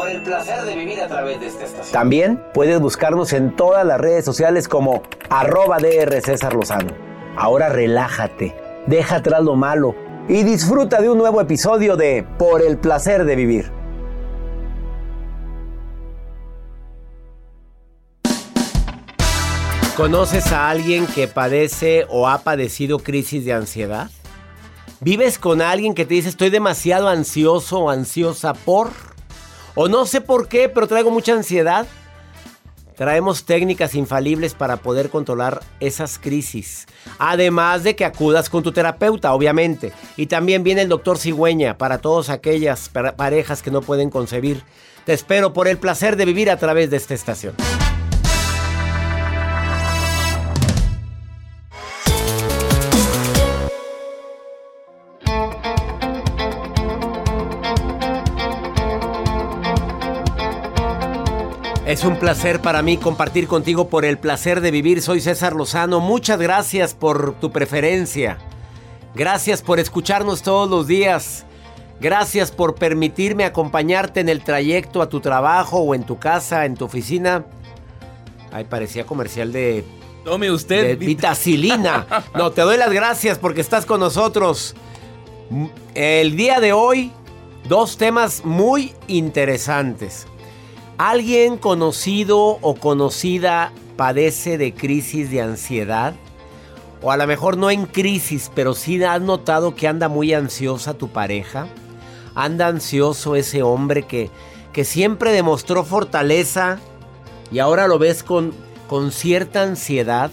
por 0.00 0.08
el 0.08 0.22
placer 0.22 0.62
de 0.62 0.76
vivir 0.76 0.98
a 1.02 1.08
través 1.08 1.38
de 1.40 1.48
esta 1.48 1.64
estación. 1.66 1.92
También 1.92 2.42
puedes 2.54 2.80
buscarnos 2.80 3.34
en 3.34 3.54
todas 3.54 3.84
las 3.84 4.00
redes 4.00 4.24
sociales 4.24 4.66
como 4.66 5.02
arroba 5.28 5.76
DR 5.76 6.22
César 6.22 6.54
Lozano. 6.54 6.94
Ahora 7.36 7.68
relájate, 7.68 8.56
deja 8.86 9.16
atrás 9.16 9.42
lo 9.42 9.56
malo 9.56 9.94
y 10.26 10.42
disfruta 10.42 11.02
de 11.02 11.10
un 11.10 11.18
nuevo 11.18 11.38
episodio 11.42 11.98
de 11.98 12.26
Por 12.38 12.62
el 12.62 12.78
placer 12.78 13.26
de 13.26 13.36
vivir. 13.36 13.70
¿Conoces 19.98 20.50
a 20.50 20.70
alguien 20.70 21.06
que 21.08 21.28
padece 21.28 22.06
o 22.08 22.26
ha 22.26 22.38
padecido 22.38 23.00
crisis 23.00 23.44
de 23.44 23.52
ansiedad? 23.52 24.10
¿Vives 25.00 25.38
con 25.38 25.60
alguien 25.60 25.94
que 25.94 26.06
te 26.06 26.14
dice 26.14 26.30
estoy 26.30 26.48
demasiado 26.48 27.06
ansioso 27.08 27.80
o 27.80 27.90
ansiosa 27.90 28.54
por... 28.54 29.09
O 29.82 29.88
no 29.88 30.04
sé 30.04 30.20
por 30.20 30.46
qué, 30.46 30.68
pero 30.68 30.86
traigo 30.86 31.10
mucha 31.10 31.32
ansiedad. 31.32 31.86
Traemos 32.96 33.44
técnicas 33.44 33.94
infalibles 33.94 34.52
para 34.52 34.76
poder 34.76 35.08
controlar 35.08 35.62
esas 35.80 36.18
crisis. 36.18 36.86
Además 37.18 37.82
de 37.82 37.96
que 37.96 38.04
acudas 38.04 38.50
con 38.50 38.62
tu 38.62 38.72
terapeuta, 38.72 39.32
obviamente. 39.32 39.94
Y 40.18 40.26
también 40.26 40.64
viene 40.64 40.82
el 40.82 40.90
doctor 40.90 41.16
Cigüeña 41.16 41.78
para 41.78 41.96
todas 41.96 42.28
aquellas 42.28 42.90
parejas 42.90 43.62
que 43.62 43.70
no 43.70 43.80
pueden 43.80 44.10
concebir. 44.10 44.64
Te 45.06 45.14
espero 45.14 45.54
por 45.54 45.66
el 45.66 45.78
placer 45.78 46.16
de 46.16 46.26
vivir 46.26 46.50
a 46.50 46.58
través 46.58 46.90
de 46.90 46.98
esta 46.98 47.14
estación. 47.14 47.54
Es 61.90 62.04
un 62.04 62.20
placer 62.20 62.62
para 62.62 62.82
mí 62.82 62.98
compartir 62.98 63.48
contigo 63.48 63.88
por 63.88 64.04
el 64.04 64.16
placer 64.16 64.60
de 64.60 64.70
vivir. 64.70 65.02
Soy 65.02 65.20
César 65.20 65.54
Lozano. 65.54 65.98
Muchas 65.98 66.38
gracias 66.38 66.94
por 66.94 67.34
tu 67.40 67.50
preferencia. 67.50 68.38
Gracias 69.12 69.60
por 69.60 69.80
escucharnos 69.80 70.42
todos 70.42 70.70
los 70.70 70.86
días. 70.86 71.46
Gracias 72.00 72.52
por 72.52 72.76
permitirme 72.76 73.42
acompañarte 73.44 74.20
en 74.20 74.28
el 74.28 74.44
trayecto 74.44 75.02
a 75.02 75.08
tu 75.08 75.18
trabajo 75.18 75.78
o 75.78 75.96
en 75.96 76.04
tu 76.04 76.16
casa, 76.20 76.64
en 76.64 76.76
tu 76.76 76.84
oficina. 76.84 77.44
Ay, 78.52 78.66
parecía 78.70 79.04
comercial 79.04 79.50
de... 79.50 79.84
Tome 80.24 80.48
usted. 80.52 80.86
De 80.86 80.94
vitacilina. 80.94 82.06
No, 82.36 82.52
te 82.52 82.60
doy 82.60 82.76
las 82.76 82.92
gracias 82.92 83.36
porque 83.36 83.62
estás 83.62 83.84
con 83.84 83.98
nosotros. 83.98 84.76
El 85.96 86.36
día 86.36 86.60
de 86.60 86.72
hoy, 86.72 87.10
dos 87.68 87.96
temas 87.96 88.44
muy 88.44 88.94
interesantes. 89.08 90.28
¿Alguien 91.02 91.56
conocido 91.56 92.58
o 92.60 92.74
conocida 92.74 93.72
padece 93.96 94.58
de 94.58 94.74
crisis 94.74 95.30
de 95.30 95.40
ansiedad? 95.40 96.12
O 97.00 97.10
a 97.10 97.16
lo 97.16 97.26
mejor 97.26 97.56
no 97.56 97.70
en 97.70 97.86
crisis, 97.86 98.52
pero 98.54 98.74
sí 98.74 99.02
has 99.02 99.22
notado 99.22 99.74
que 99.74 99.88
anda 99.88 100.10
muy 100.10 100.34
ansiosa 100.34 100.92
tu 100.92 101.08
pareja. 101.08 101.68
Anda 102.34 102.66
ansioso 102.66 103.34
ese 103.34 103.62
hombre 103.62 104.02
que, 104.02 104.28
que 104.74 104.84
siempre 104.84 105.32
demostró 105.32 105.84
fortaleza 105.84 106.78
y 107.50 107.60
ahora 107.60 107.88
lo 107.88 107.98
ves 107.98 108.22
con, 108.22 108.52
con 108.86 109.10
cierta 109.10 109.62
ansiedad. 109.62 110.30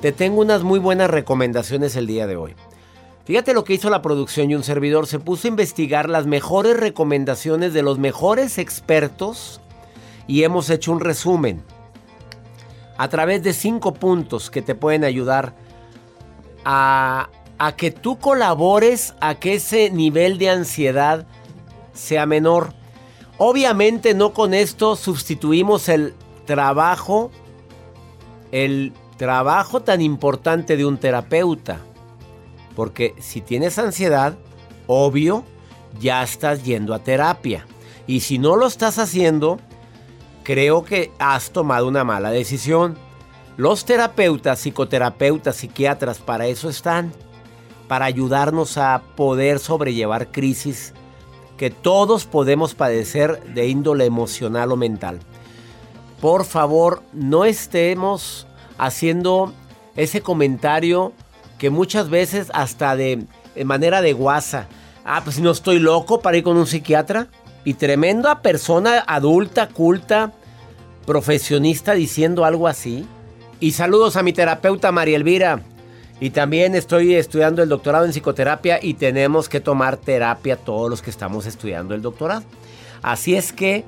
Te 0.00 0.10
tengo 0.10 0.40
unas 0.40 0.64
muy 0.64 0.80
buenas 0.80 1.08
recomendaciones 1.08 1.94
el 1.94 2.08
día 2.08 2.26
de 2.26 2.34
hoy. 2.34 2.56
Fíjate 3.26 3.54
lo 3.54 3.62
que 3.62 3.74
hizo 3.74 3.90
la 3.90 4.02
producción 4.02 4.50
y 4.50 4.56
un 4.56 4.64
servidor. 4.64 5.06
Se 5.06 5.20
puso 5.20 5.46
a 5.46 5.50
investigar 5.50 6.10
las 6.10 6.26
mejores 6.26 6.76
recomendaciones 6.76 7.72
de 7.72 7.82
los 7.84 8.00
mejores 8.00 8.58
expertos 8.58 9.60
y 10.26 10.42
hemos 10.44 10.70
hecho 10.70 10.92
un 10.92 11.00
resumen 11.00 11.62
a 12.96 13.08
través 13.08 13.42
de 13.42 13.52
cinco 13.52 13.94
puntos 13.94 14.50
que 14.50 14.62
te 14.62 14.74
pueden 14.74 15.04
ayudar 15.04 15.54
a, 16.64 17.28
a 17.58 17.76
que 17.76 17.90
tú 17.90 18.18
colabores 18.18 19.14
a 19.20 19.34
que 19.36 19.54
ese 19.54 19.90
nivel 19.90 20.38
de 20.38 20.50
ansiedad 20.50 21.26
sea 21.92 22.26
menor. 22.26 22.72
Obviamente 23.38 24.14
no 24.14 24.32
con 24.32 24.54
esto 24.54 24.96
sustituimos 24.96 25.88
el 25.88 26.14
trabajo, 26.46 27.30
el 28.52 28.92
trabajo 29.16 29.80
tan 29.80 30.00
importante 30.00 30.76
de 30.76 30.84
un 30.84 30.98
terapeuta. 30.98 31.80
Porque 32.76 33.14
si 33.20 33.40
tienes 33.40 33.78
ansiedad, 33.78 34.36
obvio, 34.86 35.44
ya 36.00 36.22
estás 36.22 36.64
yendo 36.64 36.94
a 36.94 36.98
terapia. 37.00 37.66
Y 38.06 38.20
si 38.20 38.38
no 38.38 38.56
lo 38.56 38.66
estás 38.66 38.98
haciendo, 38.98 39.58
creo 40.44 40.84
que 40.84 41.10
has 41.18 41.50
tomado 41.50 41.88
una 41.88 42.04
mala 42.04 42.30
decisión. 42.30 42.96
Los 43.56 43.84
terapeutas, 43.84 44.60
psicoterapeutas, 44.60 45.56
psiquiatras, 45.56 46.18
para 46.18 46.46
eso 46.46 46.68
están. 46.68 47.12
Para 47.88 48.04
ayudarnos 48.04 48.78
a 48.78 49.02
poder 49.16 49.58
sobrellevar 49.58 50.30
crisis 50.30 50.94
que 51.56 51.70
todos 51.70 52.24
podemos 52.24 52.74
padecer 52.74 53.42
de 53.54 53.68
índole 53.68 54.04
emocional 54.04 54.72
o 54.72 54.76
mental. 54.76 55.20
Por 56.20 56.44
favor, 56.44 57.02
no 57.12 57.44
estemos 57.44 58.46
haciendo 58.78 59.52
ese 59.96 60.20
comentario 60.20 61.12
que 61.58 61.70
muchas 61.70 62.10
veces 62.10 62.50
hasta 62.54 62.96
de, 62.96 63.26
manera 63.64 64.02
de 64.02 64.12
guasa. 64.12 64.68
Ah, 65.04 65.20
pues 65.22 65.38
no 65.38 65.50
estoy 65.50 65.78
loco 65.78 66.20
para 66.20 66.36
ir 66.36 66.44
con 66.44 66.56
un 66.56 66.66
psiquiatra. 66.66 67.28
Y 67.64 67.74
tremenda 67.74 68.42
persona 68.42 69.02
adulta, 69.06 69.68
culta, 69.68 70.32
profesionista 71.06 71.94
diciendo 71.94 72.44
algo 72.44 72.68
así. 72.68 73.06
Y 73.60 73.72
saludos 73.72 74.16
a 74.16 74.22
mi 74.22 74.32
terapeuta 74.32 74.92
María 74.92 75.16
Elvira. 75.16 75.62
Y 76.20 76.30
también 76.30 76.74
estoy 76.74 77.14
estudiando 77.14 77.62
el 77.62 77.68
doctorado 77.68 78.04
en 78.04 78.12
psicoterapia 78.12 78.78
y 78.80 78.94
tenemos 78.94 79.48
que 79.48 79.60
tomar 79.60 79.96
terapia 79.96 80.56
todos 80.56 80.88
los 80.88 81.02
que 81.02 81.10
estamos 81.10 81.46
estudiando 81.46 81.94
el 81.94 82.02
doctorado. 82.02 82.42
Así 83.02 83.34
es 83.34 83.52
que 83.52 83.84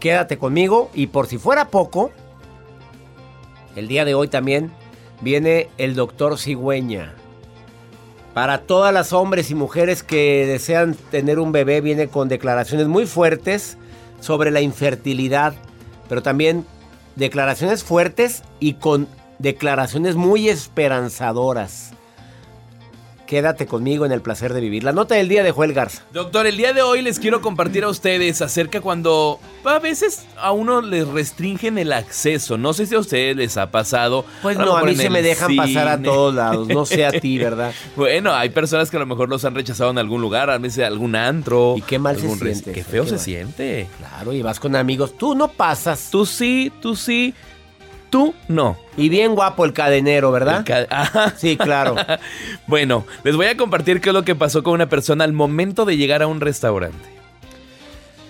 quédate 0.00 0.36
conmigo 0.36 0.90
y 0.94 1.06
por 1.06 1.26
si 1.26 1.38
fuera 1.38 1.68
poco, 1.68 2.10
el 3.76 3.88
día 3.88 4.04
de 4.04 4.14
hoy 4.14 4.28
también 4.28 4.72
viene 5.20 5.68
el 5.78 5.94
doctor 5.94 6.38
Cigüeña. 6.38 7.14
Para 8.34 8.62
todas 8.62 8.92
las 8.92 9.12
hombres 9.12 9.52
y 9.52 9.54
mujeres 9.54 10.02
que 10.02 10.44
desean 10.44 10.96
tener 11.12 11.38
un 11.38 11.52
bebé, 11.52 11.80
viene 11.80 12.08
con 12.08 12.28
declaraciones 12.28 12.88
muy 12.88 13.06
fuertes 13.06 13.78
sobre 14.18 14.50
la 14.50 14.60
infertilidad, 14.60 15.54
pero 16.08 16.20
también 16.20 16.66
declaraciones 17.14 17.84
fuertes 17.84 18.42
y 18.58 18.74
con 18.74 19.06
declaraciones 19.38 20.16
muy 20.16 20.48
esperanzadoras. 20.48 21.92
Quédate 23.26 23.66
conmigo 23.66 24.04
en 24.04 24.12
el 24.12 24.20
placer 24.20 24.52
de 24.52 24.60
vivir. 24.60 24.84
La 24.84 24.92
nota 24.92 25.14
del 25.14 25.28
día 25.28 25.42
de 25.42 25.50
Joel 25.50 25.72
Garza. 25.72 26.02
Doctor, 26.12 26.46
el 26.46 26.58
día 26.58 26.74
de 26.74 26.82
hoy 26.82 27.00
les 27.00 27.18
quiero 27.18 27.40
compartir 27.40 27.84
a 27.84 27.88
ustedes 27.88 28.42
acerca 28.42 28.82
cuando 28.82 29.40
a 29.64 29.78
veces 29.78 30.26
a 30.36 30.52
uno 30.52 30.82
les 30.82 31.08
restringen 31.08 31.78
el 31.78 31.92
acceso. 31.92 32.58
No 32.58 32.74
sé 32.74 32.84
si 32.84 32.94
a 32.94 32.98
ustedes 32.98 33.34
les 33.36 33.56
ha 33.56 33.70
pasado. 33.70 34.26
Pues 34.42 34.58
no, 34.58 34.76
a 34.76 34.84
mí 34.84 34.94
se 34.94 35.08
me 35.08 35.22
dejan 35.22 35.56
pasar 35.56 35.88
a 35.88 36.02
todos 36.02 36.34
lados. 36.34 36.68
No 36.68 36.84
sé 36.84 37.06
a 37.06 37.12
ti, 37.12 37.38
¿verdad? 37.44 37.72
bueno, 37.96 38.34
hay 38.34 38.50
personas 38.50 38.90
que 38.90 38.98
a 38.98 39.00
lo 39.00 39.06
mejor 39.06 39.30
los 39.30 39.44
han 39.46 39.54
rechazado 39.54 39.90
en 39.90 39.98
algún 39.98 40.20
lugar, 40.20 40.50
a 40.50 40.58
veces 40.58 40.84
algún 40.84 41.16
antro. 41.16 41.76
Y 41.78 41.82
qué 41.82 41.98
mal 41.98 42.18
se 42.18 42.28
siente. 42.36 42.72
Qué 42.72 42.84
feo 42.84 43.06
se 43.06 43.18
siente. 43.18 43.88
Claro, 43.98 44.34
y 44.34 44.42
vas 44.42 44.60
con 44.60 44.76
amigos. 44.76 45.16
Tú 45.16 45.34
no 45.34 45.48
pasas. 45.48 46.08
Tú 46.10 46.26
sí, 46.26 46.70
tú 46.82 46.94
sí 46.94 47.34
tú 48.14 48.32
no. 48.46 48.76
Y 48.96 49.08
bien 49.08 49.34
guapo 49.34 49.64
el 49.64 49.72
cadenero, 49.72 50.30
¿verdad? 50.30 50.64
Sí, 51.36 51.56
claro. 51.56 51.96
bueno, 52.68 53.04
les 53.24 53.34
voy 53.34 53.46
a 53.46 53.56
compartir 53.56 54.00
qué 54.00 54.10
es 54.10 54.14
lo 54.14 54.24
que 54.24 54.36
pasó 54.36 54.62
con 54.62 54.74
una 54.74 54.88
persona 54.88 55.24
al 55.24 55.32
momento 55.32 55.84
de 55.84 55.96
llegar 55.96 56.22
a 56.22 56.28
un 56.28 56.40
restaurante. 56.40 57.08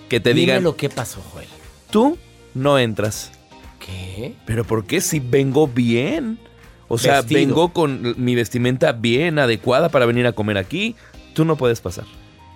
Que 0.09 0.19
te 0.19 0.29
Dime 0.33 0.39
digan. 0.41 0.63
lo 0.63 0.75
que 0.75 0.89
pasó, 0.89 1.21
Joel. 1.31 1.47
Tú 1.91 2.17
no 2.55 2.79
entras. 2.79 3.31
¿Qué? 3.77 4.33
¿Pero 4.47 4.63
por 4.63 4.87
qué 4.87 5.01
si 5.01 5.19
vengo 5.19 5.67
bien? 5.67 6.39
O 6.87 6.97
sea, 6.97 7.21
vengo 7.21 7.71
con 7.71 8.15
mi 8.17 8.33
vestimenta 8.33 8.91
bien 8.91 9.37
adecuada 9.37 9.89
para 9.89 10.07
venir 10.07 10.25
a 10.25 10.31
comer 10.31 10.57
aquí. 10.57 10.95
Tú 11.35 11.45
no 11.45 11.57
puedes 11.57 11.79
pasar. 11.79 12.05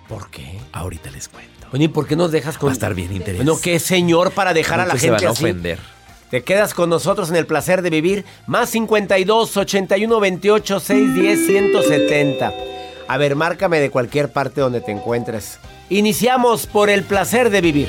¿Por 0.08 0.30
qué? 0.32 0.58
Ahorita 0.72 1.12
les 1.12 1.28
cuento. 1.28 1.68
Bueno, 1.70 1.84
¿y 1.84 1.88
por 1.88 2.08
qué 2.08 2.16
nos 2.16 2.32
dejas 2.32 2.58
con.? 2.58 2.70
Va 2.70 2.72
a 2.72 2.74
estar 2.74 2.92
bien 2.92 3.12
interesante. 3.12 3.44
Bueno, 3.44 3.60
qué 3.62 3.78
señor 3.78 4.32
para 4.32 4.52
dejar 4.52 4.80
a 4.80 4.86
la 4.86 4.94
gente. 4.94 5.06
Se 5.06 5.10
van 5.12 5.24
a 5.26 5.30
ofender. 5.30 5.78
Te 6.30 6.44
quedas 6.44 6.74
con 6.74 6.88
nosotros 6.88 7.28
en 7.30 7.36
el 7.36 7.46
placer 7.46 7.82
de 7.82 7.90
vivir. 7.90 8.24
Más 8.46 8.70
52 8.70 9.56
81 9.56 10.20
28 10.20 10.80
610 10.80 11.46
170. 11.46 12.52
A 13.08 13.18
ver, 13.18 13.34
márcame 13.34 13.80
de 13.80 13.90
cualquier 13.90 14.30
parte 14.30 14.60
donde 14.60 14.80
te 14.80 14.92
encuentres. 14.92 15.58
Iniciamos 15.88 16.68
por 16.68 16.88
el 16.88 17.02
placer 17.02 17.50
de 17.50 17.60
vivir. 17.60 17.88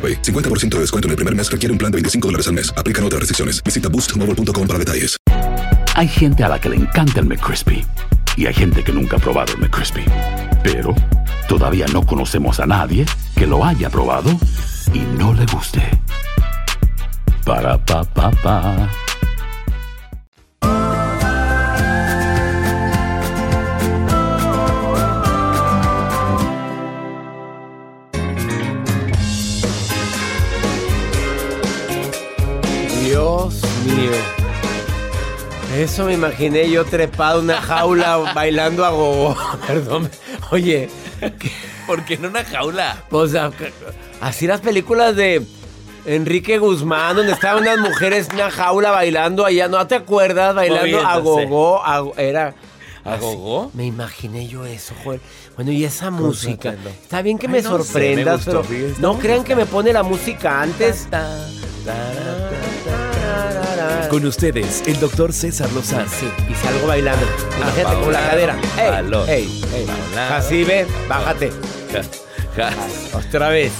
50% 0.00 0.68
de 0.68 0.80
descuento 0.80 1.08
en 1.08 1.10
el 1.10 1.16
primer 1.16 1.34
mes 1.34 1.50
requiere 1.50 1.72
un 1.72 1.78
plan 1.78 1.90
de 1.90 1.96
25 1.96 2.28
dólares 2.28 2.46
al 2.46 2.52
mes. 2.52 2.72
Aplican 2.76 3.04
otras 3.04 3.20
restricciones. 3.20 3.62
Visita 3.64 3.88
boostmobile.com 3.88 4.66
para 4.66 4.78
detalles. 4.78 5.16
Hay 5.94 6.06
gente 6.06 6.44
a 6.44 6.48
la 6.48 6.60
que 6.60 6.68
le 6.68 6.76
encanta 6.76 7.20
el 7.20 7.26
McCrispy 7.26 7.84
y 8.36 8.46
hay 8.46 8.54
gente 8.54 8.84
que 8.84 8.92
nunca 8.92 9.16
ha 9.16 9.20
probado 9.20 9.52
el 9.54 9.58
McCrispy. 9.58 10.04
Pero 10.62 10.94
todavía 11.48 11.86
no 11.92 12.06
conocemos 12.06 12.60
a 12.60 12.66
nadie 12.66 13.04
que 13.34 13.46
lo 13.46 13.64
haya 13.64 13.90
probado 13.90 14.30
y 14.94 15.00
no 15.18 15.34
le 15.34 15.44
guste. 15.46 15.82
Para 17.44 17.84
pa 17.84 18.04
pa 18.04 18.30
pa. 18.30 19.07
Mío. 33.88 34.12
Eso 35.76 36.06
me 36.06 36.14
imaginé 36.14 36.70
yo 36.70 36.84
trepado 36.84 37.40
en 37.40 37.46
una 37.46 37.60
jaula 37.60 38.16
bailando 38.34 38.84
a 38.84 38.90
gogo. 38.90 39.36
Perdón. 39.66 40.10
Oye. 40.50 40.88
¿Por 41.86 42.04
qué 42.04 42.14
en 42.14 42.26
una 42.26 42.44
jaula? 42.44 43.02
Pues 43.08 43.32
así 44.20 44.46
las 44.46 44.60
películas 44.60 45.16
de 45.16 45.42
Enrique 46.04 46.58
Guzmán, 46.58 47.16
donde 47.16 47.32
estaban 47.32 47.62
unas 47.62 47.78
mujeres 47.78 48.28
en 48.28 48.36
una 48.36 48.50
jaula 48.50 48.90
bailando 48.90 49.44
allá. 49.44 49.68
¿No 49.68 49.86
te 49.86 49.96
acuerdas? 49.96 50.54
Bailando 50.54 51.06
a 51.06 51.18
gogo. 51.18 52.14
era. 52.16 52.54
¿A 53.04 53.16
gogo? 53.16 53.70
Me 53.74 53.86
imaginé 53.86 54.46
yo 54.48 54.64
eso, 54.66 54.94
Joder. 55.02 55.20
Bueno, 55.56 55.72
y 55.72 55.84
esa 55.84 56.10
música. 56.10 56.74
Está 57.02 57.22
bien 57.22 57.38
que 57.38 57.48
me 57.48 57.62
sorprendas, 57.62 58.42
pero 58.44 58.62
no 58.98 59.18
crean 59.18 59.44
que 59.44 59.56
me 59.56 59.66
pone 59.66 59.92
la 59.92 60.02
música 60.02 60.62
antes. 60.62 61.08
Con 64.10 64.24
ustedes, 64.24 64.82
el 64.86 64.98
doctor 65.00 65.32
César 65.32 65.70
Lozano. 65.72 66.08
Sí, 66.08 66.28
y 66.48 66.54
salgo 66.54 66.86
bailando. 66.86 67.26
Imagínate 67.56 68.00
con 68.00 68.12
la 68.12 68.30
cadera. 68.30 68.56
¡Ey! 69.28 69.62
¡Ey! 69.74 69.86
Así 70.30 70.64
ve, 70.64 70.86
bájate. 71.08 71.52
Otra 73.14 73.50
vez. 73.50 73.72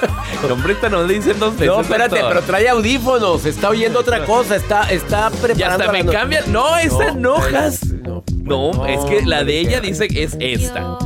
Hombrita 0.50 0.88
no 0.88 1.04
le 1.04 1.14
dicen 1.14 1.38
dos 1.38 1.54
veces. 1.54 1.68
No, 1.68 1.80
espérate, 1.80 2.20
pero 2.26 2.42
trae 2.42 2.68
audífonos. 2.68 3.44
Está 3.46 3.70
oyendo 3.70 4.00
otra 4.00 4.24
cosa. 4.24 4.56
Está, 4.56 4.90
está 4.90 5.30
preparando. 5.30 5.58
Ya 5.58 5.72
hasta 5.72 5.92
me 5.92 6.04
cambian. 6.04 6.52
No, 6.52 6.76
esa 6.78 7.12
no, 7.12 7.36
enojas. 7.36 7.80
No, 8.42 8.72
no, 8.72 8.86
es 8.86 9.04
que 9.04 9.22
la 9.26 9.44
de 9.44 9.60
ella 9.60 9.80
dice 9.80 10.08
que 10.08 10.22
es 10.24 10.36
esta. 10.40 10.98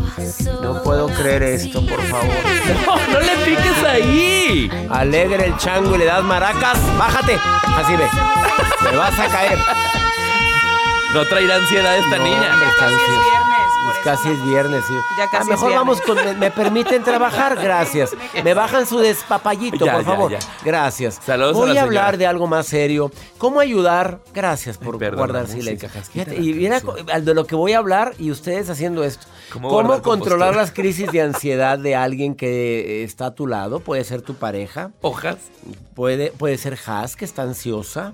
No 0.63 0.83
puedo 0.83 1.09
creer 1.09 1.43
esto, 1.43 1.85
por 1.87 2.01
favor. 2.03 2.29
No, 2.87 2.97
no 3.13 3.21
le 3.21 3.37
piques 3.45 3.85
ahí. 3.85 4.71
Alegre 4.91 5.47
el 5.47 5.57
chango 5.57 5.95
y 5.97 5.99
le 5.99 6.05
das 6.05 6.23
maracas. 6.23 6.79
Bájate. 6.97 7.37
Así 7.77 7.97
ve. 7.97 8.07
Me 8.91 8.97
vas 8.97 9.19
a 9.19 9.27
caer. 9.29 9.59
No 11.15 11.25
traerá 11.27 11.57
ansiedad 11.57 11.97
esta 11.99 12.19
niña. 12.19 12.53
Hombre, 12.55 12.69
casi 14.05 14.29
es 14.31 14.45
viernes. 14.45 14.85
Sí. 14.87 14.95
Ya 15.19 15.29
casi 15.29 15.51
mejor 15.51 15.73
vamos 15.73 16.01
con. 16.01 16.17
Me, 16.39 16.51
permiten 16.51 17.03
trabajar? 17.05 17.57
Gracias. 17.61 18.11
Me 18.43 18.55
bajan 18.55 18.87
su 18.87 18.99
despapallito, 18.99 19.87
por 19.87 20.05
favor. 20.05 20.33
Gracias. 20.65 21.21
Saludos 21.25 21.55
Voy 21.55 21.77
a, 21.77 21.83
hablar 21.83 22.19
de 22.19 22.27
algo 22.27 22.47
más 22.47 22.67
serio. 22.67 23.11
¿Cómo 23.39 23.61
ayudar? 23.61 24.21
Gracias 24.33 24.79
por 24.79 24.99
guardar 25.15 25.49
silencio. 25.49 25.89
y 26.15 26.53
mira 26.55 26.81
de 27.21 27.35
lo 27.35 27.47
que 27.47 27.55
voy 27.55 27.73
a 27.73 27.79
hablar 27.79 28.15
y 28.19 28.31
ustedes 28.31 28.71
haciendo 28.71 29.05
esto. 29.05 29.27
¿Cómo, 29.53 30.01
controlar 30.03 30.57
las 30.57 30.71
crisis 30.73 31.11
de 31.13 31.21
ansiedad 31.21 31.79
de 31.79 31.95
alguien 31.95 32.35
que 32.35 33.05
está 33.05 33.27
a 33.27 33.35
tu 33.35 33.47
lado? 33.47 33.81
Puede 33.81 34.05
ser 34.05 34.23
tu 34.23 34.35
pareja. 34.35 34.93
Hojas. 35.01 35.37
Puede, 35.95 36.33
puede 36.33 36.57
ser 36.57 36.79
Has, 36.87 37.17
que 37.17 37.25
está 37.25 37.43
ansiosa. 37.43 38.13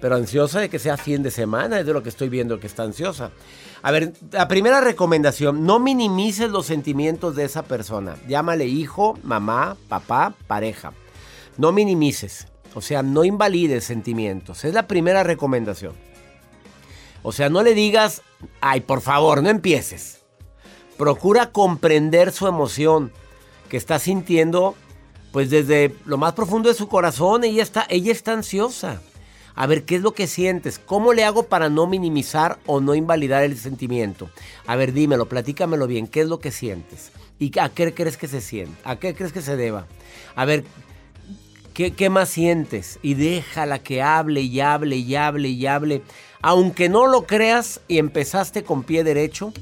Pero 0.00 0.16
ansiosa 0.16 0.60
de 0.60 0.70
que 0.70 0.78
sea 0.78 0.96
fin 0.96 1.22
de 1.22 1.30
semana, 1.30 1.80
es 1.80 1.86
de 1.86 1.92
lo 1.92 2.02
que 2.02 2.08
estoy 2.08 2.28
viendo 2.28 2.58
que 2.58 2.66
está 2.66 2.84
ansiosa. 2.84 3.32
A 3.82 3.90
ver, 3.90 4.12
la 4.30 4.48
primera 4.48 4.80
recomendación, 4.80 5.64
no 5.64 5.78
minimices 5.78 6.50
los 6.50 6.66
sentimientos 6.66 7.36
de 7.36 7.44
esa 7.44 7.62
persona. 7.62 8.16
Llámale 8.28 8.66
hijo, 8.66 9.18
mamá, 9.22 9.76
papá, 9.88 10.34
pareja. 10.46 10.92
No 11.56 11.72
minimices. 11.72 12.46
O 12.74 12.80
sea, 12.80 13.02
no 13.02 13.24
invalides 13.24 13.84
sentimientos. 13.84 14.64
Es 14.64 14.74
la 14.74 14.86
primera 14.86 15.22
recomendación. 15.22 15.94
O 17.22 17.32
sea, 17.32 17.50
no 17.50 17.62
le 17.62 17.74
digas, 17.74 18.22
ay, 18.60 18.80
por 18.80 19.00
favor, 19.00 19.42
no 19.42 19.50
empieces. 19.50 20.20
Procura 20.96 21.50
comprender 21.52 22.32
su 22.32 22.46
emoción 22.46 23.12
que 23.68 23.76
está 23.76 23.98
sintiendo, 23.98 24.74
pues 25.32 25.50
desde 25.50 25.94
lo 26.06 26.18
más 26.18 26.32
profundo 26.32 26.68
de 26.68 26.74
su 26.74 26.88
corazón, 26.88 27.44
ella 27.44 27.62
está, 27.62 27.86
ella 27.88 28.12
está 28.12 28.32
ansiosa. 28.32 29.00
A 29.60 29.66
ver, 29.66 29.84
¿qué 29.84 29.96
es 29.96 30.00
lo 30.00 30.14
que 30.14 30.26
sientes? 30.26 30.78
¿Cómo 30.78 31.12
le 31.12 31.22
hago 31.22 31.42
para 31.42 31.68
no 31.68 31.86
minimizar 31.86 32.58
o 32.64 32.80
no 32.80 32.94
invalidar 32.94 33.44
el 33.44 33.58
sentimiento? 33.58 34.30
A 34.66 34.74
ver, 34.74 34.94
dímelo, 34.94 35.28
platícamelo 35.28 35.86
bien, 35.86 36.06
¿qué 36.06 36.22
es 36.22 36.28
lo 36.28 36.38
que 36.38 36.50
sientes? 36.50 37.12
¿Y 37.38 37.58
a 37.58 37.68
qué 37.68 37.92
crees 37.92 38.16
que 38.16 38.26
se 38.26 38.40
siente? 38.40 38.74
¿A 38.84 38.96
qué 38.96 39.14
crees 39.14 39.34
que 39.34 39.42
se 39.42 39.58
deba? 39.58 39.86
A 40.34 40.46
ver, 40.46 40.64
¿qué, 41.74 41.92
qué 41.92 42.08
más 42.08 42.30
sientes? 42.30 42.98
Y 43.02 43.12
déjala 43.12 43.80
que 43.80 44.00
hable 44.00 44.40
y 44.40 44.60
hable 44.60 44.96
y 44.96 45.14
hable 45.14 45.50
y 45.50 45.66
hable. 45.66 46.02
Aunque 46.40 46.88
no 46.88 47.06
lo 47.06 47.26
creas 47.26 47.82
y 47.86 47.98
empezaste 47.98 48.64
con 48.64 48.82
pie 48.82 49.04
derecho, 49.04 49.52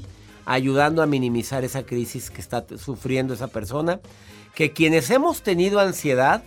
ayudando 0.45 1.03
a 1.03 1.07
minimizar 1.07 1.65
esa 1.65 1.83
crisis 1.83 2.29
que 2.31 2.39
está 2.39 2.65
sufriendo 2.77 3.33
esa 3.33 3.49
persona, 3.49 3.99
que 4.55 4.71
quienes 4.71 5.09
hemos 5.09 5.41
tenido 5.41 5.77
ansiedad, 5.81 6.41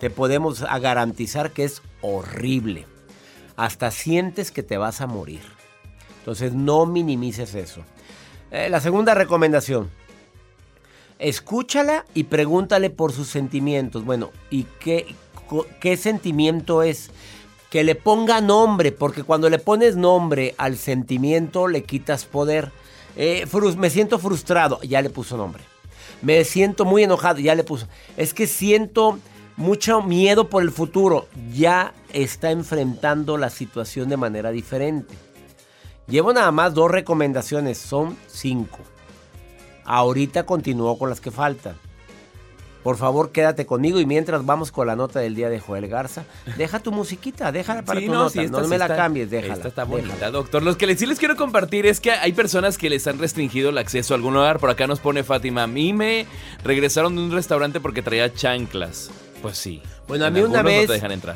te 0.00 0.08
podemos 0.08 0.62
garantizar 0.62 1.50
que 1.50 1.64
es 1.64 1.82
horrible. 2.00 2.93
Hasta 3.56 3.90
sientes 3.90 4.50
que 4.50 4.62
te 4.62 4.76
vas 4.76 5.00
a 5.00 5.06
morir. 5.06 5.42
Entonces 6.18 6.54
no 6.54 6.86
minimices 6.86 7.54
eso. 7.54 7.82
Eh, 8.50 8.68
la 8.70 8.80
segunda 8.80 9.14
recomendación. 9.14 9.90
Escúchala 11.18 12.04
y 12.14 12.24
pregúntale 12.24 12.90
por 12.90 13.12
sus 13.12 13.28
sentimientos. 13.28 14.04
Bueno, 14.04 14.30
¿y 14.50 14.64
qué, 14.80 15.14
qué 15.80 15.96
sentimiento 15.96 16.82
es? 16.82 17.10
Que 17.70 17.84
le 17.84 17.94
ponga 17.94 18.40
nombre, 18.40 18.92
porque 18.92 19.22
cuando 19.22 19.50
le 19.50 19.58
pones 19.58 19.96
nombre 19.96 20.54
al 20.58 20.76
sentimiento 20.76 21.68
le 21.68 21.82
quitas 21.82 22.24
poder. 22.24 22.72
Eh, 23.16 23.46
me 23.76 23.90
siento 23.90 24.18
frustrado, 24.18 24.80
ya 24.82 25.02
le 25.02 25.10
puso 25.10 25.36
nombre. 25.36 25.62
Me 26.22 26.44
siento 26.44 26.84
muy 26.84 27.02
enojado, 27.02 27.38
ya 27.40 27.54
le 27.54 27.64
puso. 27.64 27.86
Es 28.16 28.34
que 28.34 28.46
siento 28.46 29.18
mucho 29.56 30.02
miedo 30.02 30.48
por 30.48 30.62
el 30.62 30.70
futuro, 30.70 31.28
ya 31.52 31.92
está 32.12 32.50
enfrentando 32.50 33.36
la 33.36 33.50
situación 33.50 34.08
de 34.08 34.16
manera 34.16 34.50
diferente. 34.50 35.14
Llevo 36.06 36.32
nada 36.32 36.50
más 36.52 36.74
dos 36.74 36.90
recomendaciones, 36.90 37.78
son 37.78 38.16
cinco. 38.26 38.78
Ahorita 39.84 40.44
continúo 40.44 40.98
con 40.98 41.08
las 41.08 41.20
que 41.20 41.30
faltan. 41.30 41.76
Por 42.82 42.98
favor, 42.98 43.32
quédate 43.32 43.64
conmigo 43.64 43.98
y 43.98 44.04
mientras 44.04 44.44
vamos 44.44 44.70
con 44.70 44.86
la 44.86 44.94
nota 44.94 45.18
del 45.18 45.34
día 45.34 45.48
de 45.48 45.58
Joel 45.58 45.88
Garza, 45.88 46.24
deja 46.58 46.80
tu 46.80 46.92
musiquita, 46.92 47.50
déjala 47.50 47.82
para 47.82 47.98
tu 47.98 48.08
no, 48.08 48.24
nota, 48.24 48.42
no 48.42 48.68
me 48.68 48.76
la 48.76 48.94
cambies, 48.94 49.30
déjala. 49.30 49.54
Esta 49.54 49.68
está 49.68 49.84
bonita, 49.84 50.30
doctor. 50.30 50.62
Los 50.62 50.76
que 50.76 50.94
sí 50.94 51.06
les 51.06 51.18
quiero 51.18 51.34
compartir 51.34 51.86
es 51.86 51.98
que 51.98 52.10
hay 52.10 52.34
personas 52.34 52.76
que 52.76 52.90
les 52.90 53.06
han 53.06 53.18
restringido 53.18 53.70
el 53.70 53.78
acceso 53.78 54.12
a 54.12 54.16
algún 54.18 54.34
lugar. 54.34 54.58
Por 54.58 54.68
acá 54.68 54.86
nos 54.86 55.00
pone 55.00 55.24
Fátima, 55.24 55.62
a 55.62 55.66
mí 55.66 55.94
me 55.94 56.26
regresaron 56.62 57.16
de 57.16 57.22
un 57.22 57.32
restaurante 57.32 57.80
porque 57.80 58.02
traía 58.02 58.30
chanclas. 58.34 59.10
Pues 59.44 59.58
sí. 59.58 59.82
Bueno, 60.08 60.24
a 60.24 60.30
mí 60.30 60.40
una 60.40 60.62
vez 60.62 60.88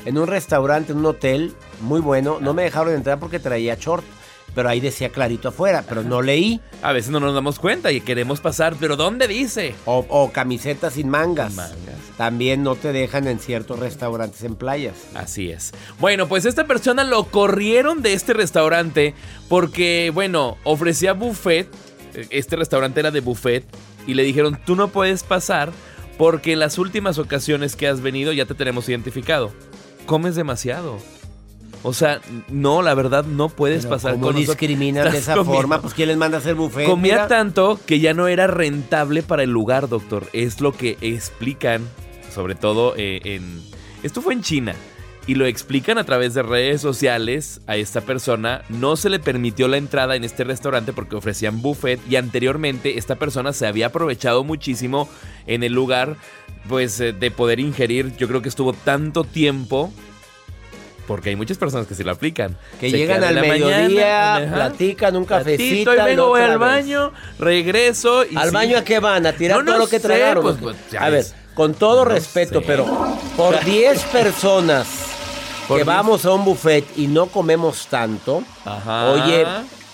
en 0.07 0.17
un 0.17 0.27
restaurante, 0.27 0.93
en 0.93 0.99
un 0.99 1.05
hotel 1.05 1.53
muy 1.83 2.01
bueno, 2.01 2.39
no 2.41 2.55
me 2.55 2.63
dejaron 2.63 2.95
entrar 2.95 3.19
porque 3.19 3.39
traía 3.39 3.75
short. 3.75 4.03
Pero 4.55 4.71
ahí 4.71 4.81
decía 4.81 5.11
clarito 5.11 5.49
afuera, 5.49 5.85
pero 5.87 6.03
no 6.03 6.23
leí. 6.23 6.59
A 6.81 6.95
veces 6.95 7.11
no 7.11 7.21
nos 7.21 7.35
damos 7.35 7.59
cuenta 7.59 7.93
y 7.93 8.01
queremos 8.01 8.41
pasar, 8.41 8.77
pero 8.81 8.97
¿dónde 8.97 9.29
dice? 9.29 9.75
O, 9.85 10.07
o 10.09 10.33
camisetas 10.33 10.95
sin 10.95 11.11
mangas. 11.11 11.53
mangas. 11.53 11.77
También 12.17 12.63
no 12.63 12.77
te 12.77 12.95
dejan 12.95 13.29
en 13.29 13.41
ciertos 13.41 13.79
restaurantes 13.79 14.43
en 14.43 14.57
playas. 14.57 14.95
Así 15.15 15.51
es. 15.51 15.73
Bueno, 16.01 16.29
pues 16.29 16.47
esta 16.47 16.65
persona 16.67 17.05
lo 17.05 17.25
corrieron 17.25 18.01
de 18.01 18.15
este 18.15 18.33
restaurante 18.33 19.15
porque, 19.51 20.11
bueno, 20.15 20.57
ofrecía 20.65 21.13
buffet. 21.13 21.69
Este 22.31 22.57
restaurante 22.57 23.01
era 23.01 23.11
de 23.11 23.21
buffet. 23.21 23.67
Y 24.07 24.15
le 24.15 24.23
dijeron, 24.23 24.59
tú 24.65 24.77
no 24.77 24.89
puedes 24.89 25.25
pasar 25.25 25.73
porque 26.19 26.53
en 26.53 26.59
las 26.59 26.77
últimas 26.77 27.17
ocasiones 27.19 27.77
que 27.77 27.89
has 27.89 28.03
venido 28.03 28.33
ya 28.33 28.45
te 28.45 28.55
tenemos 28.55 28.89
identificado. 28.89 29.53
Comes 30.05 30.35
demasiado. 30.35 30.99
O 31.85 31.93
sea, 31.93 32.21
no, 32.49 32.83
la 32.83 32.93
verdad 32.95 33.25
no 33.25 33.49
puedes 33.49 33.87
pasar 33.87 34.15
¿cómo 34.15 34.27
con 34.27 34.37
discriminan 34.37 35.13
de 35.13 35.19
esa 35.19 35.45
forma? 35.45 35.81
Pues 35.81 35.95
¿quién 35.95 36.09
les 36.09 36.17
manda 36.17 36.39
a 36.39 36.41
hacer 36.41 36.57
buffet? 36.57 36.89
Comía 36.89 37.29
tanto 37.29 37.79
que 37.87 38.01
ya 38.01 38.15
no 38.15 38.27
era 38.27 38.49
rentable 38.49 39.23
para 39.23 39.45
el 39.45 39.51
lugar, 39.51 39.89
doctor. 39.89 40.27
Es 40.33 40.61
lo 40.61 40.73
que 40.73 40.99
explican, 41.01 41.89
sobre 42.35 42.57
todo 42.57 42.95
eh, 42.97 43.21
en... 43.25 43.63
Esto 44.03 44.23
fue 44.23 44.35
en 44.35 44.43
China. 44.43 44.75
Y 45.29 45.35
lo 45.35 45.45
explican 45.45 45.99
a 45.99 46.05
través 46.05 46.33
de 46.33 46.43
redes 46.43 46.81
sociales 46.81 47.61
a 47.67 47.77
esta 47.77 48.01
persona. 48.01 48.63
No 48.71 48.97
se 48.97 49.11
le 49.11 49.19
permitió 49.19 49.69
la 49.69 49.77
entrada 49.77 50.17
en 50.17 50.25
este 50.25 50.43
restaurante 50.43 50.95
porque 50.95 51.17
ofrecían 51.17 51.61
buffet. 51.61 52.01
Y 52.09 52.17
anteriormente 52.17 52.97
esta 52.97 53.17
persona 53.17 53.53
se 53.53 53.67
había 53.67 53.89
aprovechado 53.89 54.43
muchísimo 54.43 55.07
en 55.47 55.65
el 55.65 55.75
lugar. 55.75 56.17
Pues 56.67 56.99
eh, 57.01 57.13
de 57.13 57.31
poder 57.31 57.61
ingerir. 57.61 58.17
Yo 58.17 58.27
creo 58.27 58.41
que 58.41 58.49
estuvo 58.49 58.73
tanto 58.73 59.23
tiempo 59.23 59.93
porque 61.07 61.29
hay 61.29 61.37
muchas 61.37 61.59
personas 61.59 61.87
que 61.87 61.95
se 61.95 62.05
lo 62.05 62.13
aplican. 62.13 62.57
Que 62.81 62.91
llegan 62.91 63.23
al 63.23 63.39
mediodía, 63.39 64.51
platican 64.51 65.15
un 65.15 65.27
cafecito. 65.27 65.95
y 65.95 65.99
vengo, 65.99 66.29
voy 66.29 66.41
al 66.41 66.57
baño, 66.57 67.13
regreso. 67.39 68.25
Y 68.25 68.35
¿Al 68.35 68.51
baño 68.51 68.79
a 68.79 68.83
qué 68.83 68.99
van? 68.99 69.27
¿A 69.27 69.33
tirar 69.35 69.63
todo 69.63 69.77
lo 69.77 69.89
que 69.89 70.01
tragaron? 70.01 70.43
Pues, 70.43 70.57
pues, 70.59 70.77
a 70.99 71.11
ver, 71.11 71.27
con 71.53 71.75
todo 71.75 72.07
respeto, 72.07 72.63
pero 72.63 72.87
por 73.37 73.63
10 73.65 74.05
personas 74.05 75.18
que 75.69 75.85
vamos 75.85 76.25
a 76.25 76.33
un 76.33 76.45
buffet 76.45 76.85
y 76.97 77.07
no 77.07 77.27
comemos 77.27 77.87
tanto, 77.87 78.43
oye, 79.13 79.47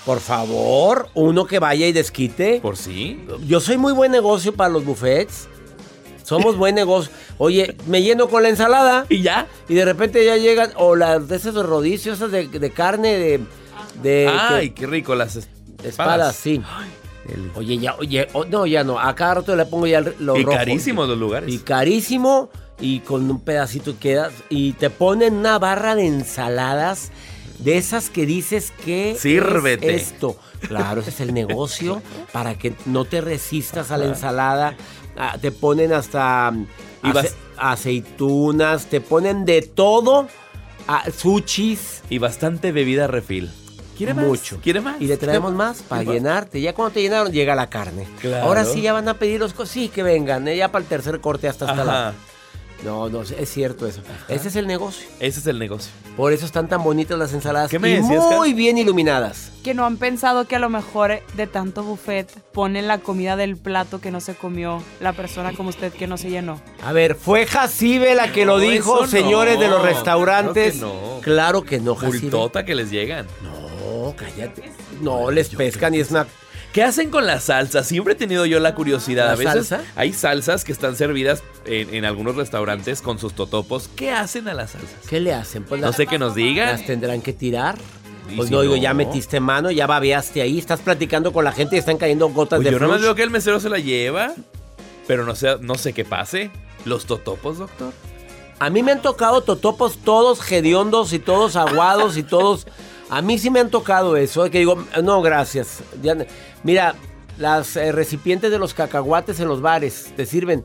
por 0.04 0.21
favor, 0.21 1.09
uno 1.14 1.47
que 1.47 1.59
vaya 1.59 1.87
y 1.87 1.93
desquite. 1.93 2.61
Por 2.61 2.76
sí. 2.76 3.25
Yo 3.47 3.61
soy 3.61 3.76
muy 3.76 3.93
buen 3.93 4.12
negocio 4.12 4.54
para 4.54 4.71
los 4.71 4.85
buffets. 4.85 5.49
Somos 6.23 6.57
buen 6.57 6.75
negocio. 6.75 7.12
Oye, 7.37 7.76
me 7.87 8.02
lleno 8.02 8.28
con 8.28 8.43
la 8.43 8.49
ensalada. 8.49 9.04
¿Y 9.09 9.21
ya? 9.23 9.47
Y 9.69 9.75
de 9.75 9.85
repente 9.85 10.25
ya 10.25 10.37
llegan, 10.37 10.73
o 10.76 10.97
las 10.97 11.28
de 11.28 11.37
esos 11.37 11.54
rodicios, 11.66 12.16
esas 12.16 12.33
de, 12.33 12.71
carne, 12.71 13.40
de, 14.02 14.28
Ay, 14.28 14.71
qué 14.71 14.87
rico, 14.87 15.14
las 15.14 15.49
espadas. 15.83 16.35
sí. 16.37 16.62
Oye, 17.54 17.78
ya, 17.78 17.95
oye, 17.97 18.28
no, 18.50 18.66
ya 18.66 18.85
no. 18.85 18.99
A 18.99 19.14
cada 19.14 19.35
rato 19.35 19.57
le 19.57 19.64
pongo 19.64 19.87
ya 19.87 20.02
lo 20.19 20.37
Y 20.37 20.45
carísimos 20.45 21.09
los 21.09 21.19
lugares. 21.19 21.52
Y 21.52 21.59
carísimo, 21.59 22.50
y 22.81 23.00
con 23.00 23.31
un 23.31 23.40
pedacito 23.40 23.99
quedas. 23.99 24.33
Y 24.49 24.73
te 24.73 24.90
ponen 24.90 25.35
una 25.35 25.59
barra 25.59 25.95
de 25.95 26.07
ensaladas 26.07 27.11
de 27.59 27.76
esas 27.76 28.11
que 28.11 28.26
dices 28.26 28.73
que 28.85 29.16
Sírvete. 29.19 29.95
esto. 29.95 30.37
Claro, 30.61 31.00
ese 31.00 31.11
es 31.11 31.21
el 31.21 31.35
negocio 31.35 32.02
para 32.33 32.57
que 32.59 32.75
no 32.87 33.04
te 33.04 33.21
resistas 33.21 33.90
a 33.90 33.99
la 33.99 34.07
ensalada. 34.07 34.76
Ah, 35.16 35.37
te 35.40 35.52
ponen 35.52 35.93
hasta 35.93 36.52
aceitunas, 37.57 38.87
te 38.87 39.00
ponen 39.00 39.45
de 39.45 39.62
todo, 39.62 40.28
a, 40.88 41.11
sushis. 41.11 42.02
Y 42.11 42.19
bastante 42.19 42.73
bebida 42.73 43.07
refil. 43.07 43.50
¿Quiere 43.97 44.12
más? 44.12 44.26
Mucho. 44.26 44.59
¿Quiere 44.61 44.81
más? 44.81 45.00
Y 45.00 45.07
le 45.07 45.16
traemos 45.16 45.52
más 45.52 45.83
para 45.88 46.02
llenarte. 46.02 46.61
Ya 46.61 46.75
cuando 46.75 46.95
te 46.95 47.02
llenaron, 47.02 47.33
llega 47.33 47.54
la 47.54 47.71
carne. 47.71 48.07
Ahora 48.43 48.64
sí 48.64 48.83
ya 48.83 48.93
van 48.93 49.09
a 49.09 49.14
pedir 49.14 49.40
los 49.40 49.54
cosas. 49.54 49.73
Sí, 49.73 49.88
que 49.88 50.02
vengan. 50.02 50.49
¿eh? 50.49 50.57
Ya 50.57 50.73
para 50.73 50.83
el 50.83 50.88
tercer 50.88 51.21
corte 51.21 51.49
hasta 51.49 51.71
hasta 51.71 51.85
la. 51.85 52.14
No, 52.85 53.09
no, 53.09 53.23
es 53.23 53.49
cierto 53.49 53.87
eso. 53.87 54.03
Ese 54.29 54.49
es 54.49 54.57
el 54.57 54.67
negocio. 54.67 55.07
Ese 55.19 55.41
es 55.41 55.47
el 55.47 55.59
negocio. 55.59 55.91
Por 56.19 56.35
eso 56.35 56.45
están 56.45 56.69
tan 56.69 56.85
bonitas 56.85 57.19
las 57.19 57.33
ensaladas. 57.33 57.71
¿Qué 57.71 57.79
me 57.79 57.88
decías, 57.88 58.23
Muy 58.37 58.53
bien 58.53 58.76
iluminadas. 58.76 59.53
Que 59.64 59.73
no 59.73 59.87
han 59.87 59.97
pensado 59.97 60.47
que 60.47 60.57
a 60.57 60.59
lo 60.59 60.69
mejor 60.69 61.21
de 61.35 61.47
tanto 61.47 61.83
buffet 61.83 62.31
ponen 62.53 62.87
la 62.87 62.99
comida 62.99 63.37
del 63.37 63.57
plato 63.57 64.03
que 64.03 64.11
no 64.11 64.21
se 64.21 64.35
comió 64.35 64.83
la 65.00 65.14
persona 65.14 65.53
como 65.55 65.71
usted 65.71 65.93
que 65.95 66.07
no 66.07 66.19
se 66.19 66.29
llenó. 66.29 66.61
A 66.83 66.93
ver, 66.93 67.14
¿fue 67.14 67.47
Jacibe 67.47 68.14
la 68.14 68.31
que 68.33 68.45
lo 68.45 68.59
dijo, 68.59 69.07
señores 69.07 69.59
de 69.59 69.69
los 69.69 69.83
restaurantes? 69.83 70.75
Claro 70.75 70.91
que 70.91 71.14
no. 71.14 71.21
Claro 71.23 71.62
que 71.62 71.81
no, 71.81 71.95
Jacibe. 71.95 72.64
que 72.67 72.75
les 72.75 72.91
llegan. 72.91 73.26
No, 73.43 74.14
cállate. 74.14 74.71
No, 75.00 75.31
les 75.31 75.49
pescan 75.49 75.95
y 75.95 76.00
es 76.00 76.11
una 76.11 76.26
¿Qué 76.75 76.83
hacen 76.83 77.09
con 77.09 77.25
la 77.25 77.38
salsa? 77.38 77.85
Siempre 77.85 78.14
he 78.14 78.16
tenido 78.16 78.47
yo 78.47 78.59
la 78.59 78.75
curiosidad. 78.75 79.31
a 79.31 79.37
veces 79.37 79.73
hay 79.95 80.12
salsas 80.12 80.64
que 80.64 80.73
están 80.73 80.97
servidas 80.97 81.45
en, 81.66 82.04
algunos 82.04 82.35
restaurantes 82.35 83.00
con 83.00 83.21
sus 83.21 83.33
totopos. 83.33 83.88
¿Qué 83.95 84.11
hacen 84.11 84.49
a 84.49 84.54
las 84.54 84.73
salsas? 84.73 84.90
¿Qué 85.09 85.21
le 85.21 85.33
hacen? 85.33 85.62
Pues 85.62 85.81
no 85.81 85.93
sé 85.93 86.09
qué 86.09 86.19
nos 86.19 86.35
digan. 86.35 86.66
Las 86.66 86.85
tendrán 86.85 87.23
que 87.23 87.33
tirar. 87.33 87.78
Pues 88.35 88.50
no, 88.50 88.61
digo, 88.62 88.75
ya 88.75 88.93
metiste 88.93 89.38
mano, 89.38 89.71
ya 89.71 89.87
babeaste 89.87 90.43
ahí, 90.43 90.59
estás 90.59 90.81
platicando 90.81 91.33
con 91.33 91.45
la 91.45 91.52
gente 91.52 91.76
y 91.76 91.78
están 91.78 91.97
cayendo 91.97 92.28
gotas 92.31 92.57
pues 92.57 92.64
de 92.64 92.73
Yo 92.73 92.81
no 92.81 92.88
me 92.88 92.99
veo 92.99 93.14
que 93.14 93.23
el 93.23 93.31
mesero 93.31 93.61
se 93.61 93.69
la 93.69 93.78
lleva, 93.78 94.35
pero 95.07 95.25
no 95.25 95.37
sé, 95.37 95.59
no 95.61 95.76
sé 95.76 95.93
qué 95.93 96.04
pase. 96.04 96.50
¿Los 96.85 97.07
totopos, 97.07 97.59
doctor? 97.59 97.93
A 98.59 98.69
mí 98.71 98.83
me 98.83 98.90
han 98.90 99.00
tocado 99.00 99.43
totopos 99.43 99.99
todos 99.99 100.50
hediondos 100.50 101.12
y 101.12 101.21
todos 101.21 101.54
aguados 101.54 102.16
y 102.16 102.25
todos... 102.25 102.66
A 103.11 103.23
mí 103.23 103.38
sí 103.38 103.49
me 103.49 103.61
han 103.61 103.71
tocado 103.71 104.16
eso, 104.16 104.50
que 104.50 104.59
digo, 104.59 104.85
no, 105.04 105.23
gracias. 105.23 105.85
Mira, 106.64 106.94
las 107.38 107.76
eh, 107.76 107.92
recipientes 107.92 108.50
de 108.50 108.59
los 108.59 108.75
cacahuates 108.75 109.38
en 109.40 109.47
los 109.49 109.61
bares 109.61 110.12
te 110.16 110.26
sirven. 110.26 110.64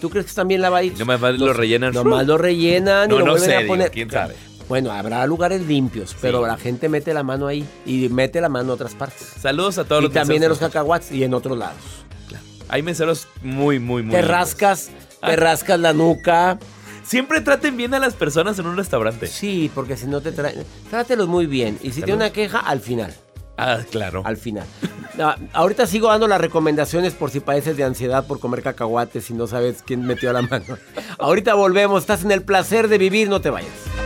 ¿Tú 0.00 0.10
crees 0.10 0.26
que 0.26 0.30
están 0.30 0.48
bien 0.48 0.60
lavaditos? 0.60 0.98
Nomás 0.98 1.20
lo 1.38 1.54
rellenan. 1.54 1.94
Nomás 1.94 2.26
lo 2.26 2.36
rellenan 2.36 3.08
no, 3.08 3.16
y 3.16 3.18
lo 3.20 3.24
no 3.24 3.30
vuelven 3.32 3.64
a 3.64 3.66
poner. 3.66 3.90
¿Quién 3.90 4.10
sabe? 4.10 4.34
Bueno, 4.68 4.90
habrá 4.90 5.24
lugares 5.26 5.62
limpios, 5.62 6.14
pero 6.20 6.44
la 6.46 6.56
gente 6.56 6.88
mete 6.88 7.14
la 7.14 7.22
mano 7.22 7.46
ahí 7.46 7.64
y 7.86 8.08
mete 8.08 8.40
la 8.40 8.48
mano 8.48 8.64
en 8.64 8.70
otras 8.70 8.94
partes. 8.94 9.26
Saludos 9.40 9.78
a 9.78 9.84
todos 9.84 10.02
Y 10.02 10.04
los 10.06 10.12
también 10.12 10.42
en 10.42 10.48
los 10.48 10.58
cacahuates 10.58 11.12
y 11.12 11.22
en 11.24 11.32
otros 11.34 11.56
lados. 11.56 11.76
Hay 12.68 12.82
meseros 12.82 13.28
muy, 13.42 13.78
muy, 13.78 14.02
muy. 14.02 14.10
Te 14.10 14.18
lindos. 14.22 14.30
rascas, 14.30 14.86
te 15.20 15.32
Ah. 15.32 15.36
rascas 15.36 15.78
la 15.78 15.92
nuca. 15.92 16.58
Siempre 17.04 17.40
traten 17.40 17.76
bien 17.76 17.94
a 17.94 18.00
las 18.00 18.14
personas 18.14 18.58
en 18.58 18.66
un 18.66 18.76
restaurante. 18.76 19.28
Sí, 19.28 19.70
porque 19.72 19.96
si 19.96 20.08
no 20.08 20.20
te 20.20 20.32
traen. 20.32 20.64
Trátelos 20.90 21.28
muy 21.28 21.46
bien. 21.46 21.78
Y 21.84 21.92
si 21.92 22.00
tiene 22.02 22.14
una 22.14 22.30
queja, 22.30 22.58
al 22.58 22.80
final. 22.80 23.14
Ah, 23.56 23.78
claro. 23.92 24.22
Al 24.24 24.36
final. 24.36 24.66
Ah, 25.18 25.36
ahorita 25.52 25.86
sigo 25.86 26.08
dando 26.08 26.28
las 26.28 26.40
recomendaciones 26.40 27.14
por 27.14 27.30
si 27.30 27.40
padeces 27.40 27.76
de 27.76 27.84
ansiedad 27.84 28.26
por 28.26 28.38
comer 28.38 28.62
cacahuates 28.62 29.30
y 29.30 29.34
no 29.34 29.46
sabes 29.46 29.82
quién 29.84 30.06
metió 30.06 30.32
la 30.32 30.42
mano. 30.42 30.76
Ahorita 31.18 31.54
volvemos. 31.54 32.02
Estás 32.02 32.24
en 32.24 32.32
el 32.32 32.42
placer 32.42 32.88
de 32.88 32.98
vivir, 32.98 33.28
no 33.28 33.40
te 33.40 33.50
vayas. 33.50 34.05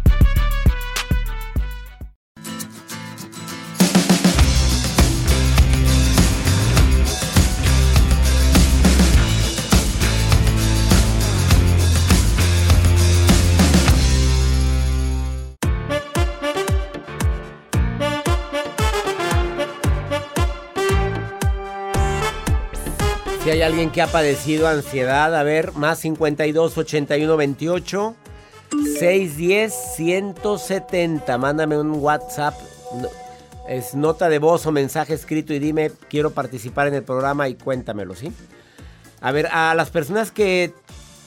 Si 23.43 23.49
hay 23.49 23.63
alguien 23.63 23.89
que 23.89 24.03
ha 24.03 24.07
padecido 24.07 24.67
ansiedad, 24.67 25.35
a 25.35 25.41
ver, 25.41 25.71
más 25.73 25.97
52 25.97 26.77
81 26.77 27.37
28 27.37 28.15
610 28.99 29.73
170. 29.95 31.37
Mándame 31.39 31.79
un 31.79 31.91
WhatsApp. 31.93 32.53
Es 33.67 33.95
nota 33.95 34.29
de 34.29 34.37
voz 34.37 34.67
o 34.67 34.71
mensaje 34.71 35.15
escrito 35.15 35.55
y 35.55 35.59
dime, 35.59 35.91
quiero 36.07 36.29
participar 36.31 36.87
en 36.87 36.93
el 36.93 37.03
programa 37.03 37.49
y 37.49 37.55
cuéntamelo, 37.55 38.13
¿sí? 38.13 38.31
A 39.21 39.31
ver, 39.31 39.47
a 39.47 39.73
las 39.73 39.89
personas 39.89 40.29
que 40.29 40.75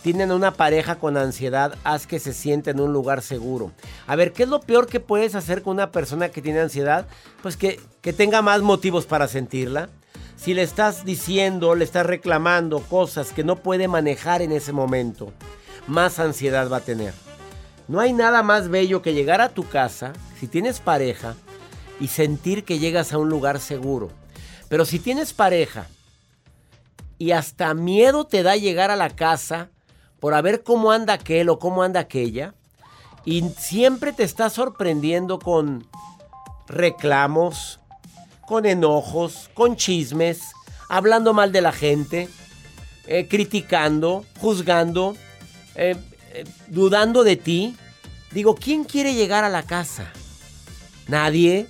tienen 0.03 0.31
una 0.31 0.53
pareja 0.53 1.01
con 1.01 1.17
ansiedad, 1.17 1.77
haz 1.83 2.07
que 2.07 2.21
se 2.21 2.33
sienta 2.33 2.71
en 2.71 2.79
un 2.79 2.93
lugar 2.93 3.23
seguro. 3.23 3.73
A 4.07 4.15
ver, 4.15 4.33
¿qué 4.33 4.45
es 4.45 4.49
lo 4.49 4.61
peor 4.61 4.87
que 4.87 5.01
puedes 5.01 5.35
hacer 5.35 5.63
con 5.63 5.73
una 5.73 5.91
persona 5.91 6.29
que 6.29 6.43
tiene 6.43 6.61
ansiedad? 6.61 7.09
Pues 7.43 7.57
que, 7.57 7.81
que 8.03 8.13
tenga 8.13 8.41
más 8.41 8.63
motivos 8.63 9.05
para 9.05 9.27
sentirla. 9.27 9.89
Si 10.45 10.53
le 10.53 10.61
estás 10.61 11.07
diciendo, 11.07 11.75
le 11.75 11.85
estás 11.85 12.05
reclamando 12.05 12.81
cosas 12.81 13.33
que 13.33 13.43
no 13.45 13.57
puede 13.57 13.89
manejar 13.89 14.43
en 14.43 14.53
ese 14.53 14.75
momento, 14.75 15.33
más 15.87 16.19
ansiedad 16.19 16.71
va 16.71 16.77
a 16.77 16.81
tener. 16.83 17.15
No 17.89 17.99
hay 17.99 18.13
nada 18.13 18.43
más 18.43 18.69
bello 18.69 19.01
que 19.01 19.15
llegar 19.15 19.41
a 19.41 19.49
tu 19.49 19.67
casa, 19.67 20.13
si 20.39 20.47
tienes 20.47 20.81
pareja, 20.81 21.35
y 21.99 22.09
sentir 22.09 22.65
que 22.65 22.79
llegas 22.79 23.15
a 23.15 23.19
un 23.19 23.31
lugar 23.31 23.59
seguro. 23.59 24.11
Pero 24.69 24.85
si 24.85 24.99
tienes 24.99 25.33
pareja 25.33 25.87
y 27.17 27.31
hasta 27.31 27.73
miedo 27.73 28.27
te 28.27 28.43
da 28.43 28.55
llegar 28.55 28.91
a 28.91 28.97
la 28.97 29.09
casa 29.09 29.71
por 30.21 30.35
a 30.35 30.43
ver 30.43 30.63
cómo 30.63 30.93
anda 30.93 31.15
aquel 31.15 31.49
o 31.49 31.59
cómo 31.59 31.83
anda 31.83 32.01
aquella, 32.01 32.53
y 33.25 33.49
siempre 33.57 34.13
te 34.13 34.25
estás 34.25 34.53
sorprendiendo 34.53 35.39
con 35.39 35.87
reclamos, 36.67 37.81
con 38.47 38.67
enojos, 38.67 39.51
con 39.55 39.77
chismes, 39.77 40.41
hablando 40.89 41.33
mal 41.33 41.53
de 41.53 41.61
la 41.61 41.73
gente, 41.73 42.29
eh, 43.07 43.27
criticando, 43.29 44.25
juzgando, 44.39 45.17
eh, 45.75 45.97
eh, 46.33 46.45
dudando 46.69 47.25
de 47.25 47.37
ti. 47.37 47.77
Digo, 48.33 48.55
¿quién 48.55 48.85
quiere 48.85 49.15
llegar 49.15 49.45
a 49.45 49.49
la 49.49 49.63
casa? 49.63 50.13
¿Nadie? 51.07 51.67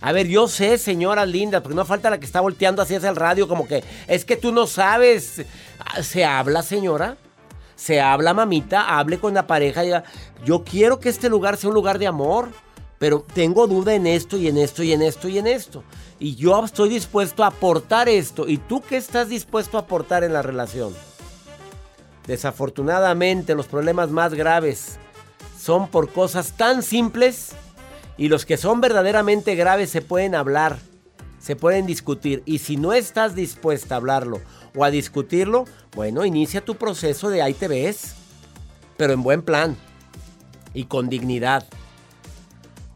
A 0.00 0.12
ver, 0.12 0.28
yo 0.28 0.48
sé, 0.48 0.78
señora 0.78 1.26
linda, 1.26 1.62
porque 1.62 1.76
no 1.76 1.84
falta 1.84 2.08
la 2.08 2.18
que 2.18 2.24
está 2.24 2.40
volteando 2.40 2.80
así 2.80 2.94
hacia 2.94 3.10
el 3.10 3.16
radio, 3.16 3.46
como 3.46 3.68
que 3.68 3.84
es 4.08 4.24
que 4.24 4.36
tú 4.36 4.50
no 4.50 4.66
sabes. 4.66 5.44
Ah, 5.78 6.02
¿Se 6.02 6.24
habla, 6.24 6.62
señora? 6.62 7.16
Se 7.76 8.00
habla, 8.00 8.32
mamita, 8.32 8.98
hable 8.98 9.18
con 9.18 9.34
la 9.34 9.46
pareja. 9.46 9.82
Yo 10.44 10.64
quiero 10.64 11.00
que 11.00 11.10
este 11.10 11.28
lugar 11.28 11.58
sea 11.58 11.68
un 11.68 11.74
lugar 11.74 11.98
de 11.98 12.06
amor, 12.06 12.50
pero 13.00 13.24
tengo 13.32 13.66
duda 13.66 13.94
en 13.94 14.06
esto 14.06 14.36
y 14.36 14.46
en 14.46 14.58
esto 14.58 14.82
y 14.82 14.92
en 14.92 15.00
esto 15.00 15.26
y 15.26 15.38
en 15.38 15.46
esto. 15.46 15.82
Y 16.18 16.34
yo 16.34 16.62
estoy 16.62 16.90
dispuesto 16.90 17.42
a 17.42 17.46
aportar 17.46 18.10
esto. 18.10 18.46
¿Y 18.46 18.58
tú 18.58 18.82
qué 18.82 18.98
estás 18.98 19.30
dispuesto 19.30 19.78
a 19.78 19.80
aportar 19.80 20.22
en 20.22 20.34
la 20.34 20.42
relación? 20.42 20.92
Desafortunadamente, 22.26 23.54
los 23.54 23.68
problemas 23.68 24.10
más 24.10 24.34
graves 24.34 24.98
son 25.58 25.88
por 25.88 26.12
cosas 26.12 26.52
tan 26.58 26.82
simples 26.82 27.52
y 28.18 28.28
los 28.28 28.44
que 28.44 28.58
son 28.58 28.82
verdaderamente 28.82 29.54
graves 29.54 29.88
se 29.88 30.02
pueden 30.02 30.34
hablar, 30.34 30.76
se 31.38 31.56
pueden 31.56 31.86
discutir. 31.86 32.42
Y 32.44 32.58
si 32.58 32.76
no 32.76 32.92
estás 32.92 33.34
dispuesta 33.34 33.94
a 33.94 33.96
hablarlo 33.96 34.42
o 34.76 34.84
a 34.84 34.90
discutirlo, 34.90 35.64
bueno, 35.96 36.26
inicia 36.26 36.62
tu 36.62 36.74
proceso 36.74 37.30
de 37.30 37.40
ahí 37.40 37.54
te 37.54 37.66
ves, 37.66 38.12
pero 38.98 39.14
en 39.14 39.22
buen 39.22 39.40
plan 39.40 39.74
y 40.74 40.84
con 40.84 41.08
dignidad. 41.08 41.64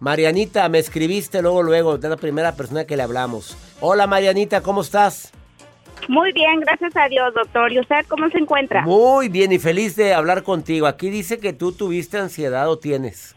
Marianita, 0.04 0.68
me 0.68 0.80
escribiste 0.80 1.40
luego, 1.40 1.62
luego, 1.62 1.96
de 1.96 2.10
la 2.10 2.18
primera 2.18 2.54
persona 2.54 2.84
que 2.84 2.94
le 2.94 3.02
hablamos. 3.02 3.56
Hola 3.80 4.06
Marianita, 4.06 4.60
¿cómo 4.60 4.82
estás? 4.82 5.32
Muy 6.08 6.30
bien, 6.32 6.60
gracias 6.60 6.94
a 6.94 7.08
Dios, 7.08 7.32
doctor. 7.32 7.72
¿Y 7.72 7.80
usted 7.80 8.04
cómo 8.06 8.28
se 8.28 8.36
encuentra? 8.36 8.82
Muy 8.82 9.30
bien 9.30 9.50
y 9.52 9.58
feliz 9.58 9.96
de 9.96 10.12
hablar 10.12 10.42
contigo. 10.42 10.86
Aquí 10.86 11.08
dice 11.08 11.40
que 11.40 11.54
tú 11.54 11.72
tuviste 11.72 12.18
ansiedad 12.18 12.68
o 12.68 12.78
tienes. 12.78 13.34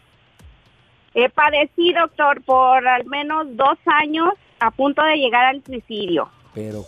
He 1.14 1.30
padecido, 1.30 2.02
doctor, 2.02 2.42
por 2.42 2.86
al 2.86 3.06
menos 3.06 3.46
dos 3.56 3.78
años 3.86 4.34
a 4.60 4.70
punto 4.70 5.02
de 5.02 5.16
llegar 5.16 5.46
al 5.46 5.64
suicidio. 5.64 6.28
Pero, 6.52 6.84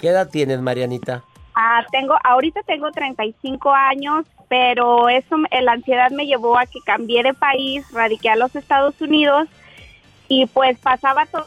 ¿qué 0.00 0.08
edad 0.08 0.30
tienes, 0.30 0.60
Marianita? 0.60 1.22
Ah, 1.54 1.86
tengo, 1.92 2.16
ahorita 2.24 2.62
tengo 2.66 2.90
35 2.90 3.72
años, 3.72 4.26
pero 4.52 5.08
eso, 5.08 5.36
la 5.62 5.72
ansiedad 5.72 6.10
me 6.10 6.26
llevó 6.26 6.58
a 6.58 6.66
que 6.66 6.78
cambié 6.84 7.22
de 7.22 7.32
país, 7.32 7.86
radiqué 7.90 8.28
a 8.28 8.36
los 8.36 8.54
Estados 8.54 8.94
Unidos 9.00 9.48
y 10.28 10.44
pues 10.44 10.78
pasaba 10.78 11.24
todo 11.24 11.46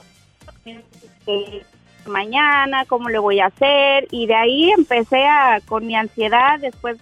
eh, 1.28 1.64
mañana, 2.08 2.86
cómo 2.88 3.10
le 3.10 3.20
voy 3.20 3.42
a 3.42 3.46
hacer 3.46 4.08
y 4.10 4.26
de 4.26 4.34
ahí 4.34 4.72
empecé 4.72 5.24
a 5.24 5.62
con 5.68 5.86
mi 5.86 5.96
ansiedad, 5.96 6.60
después 6.60 6.98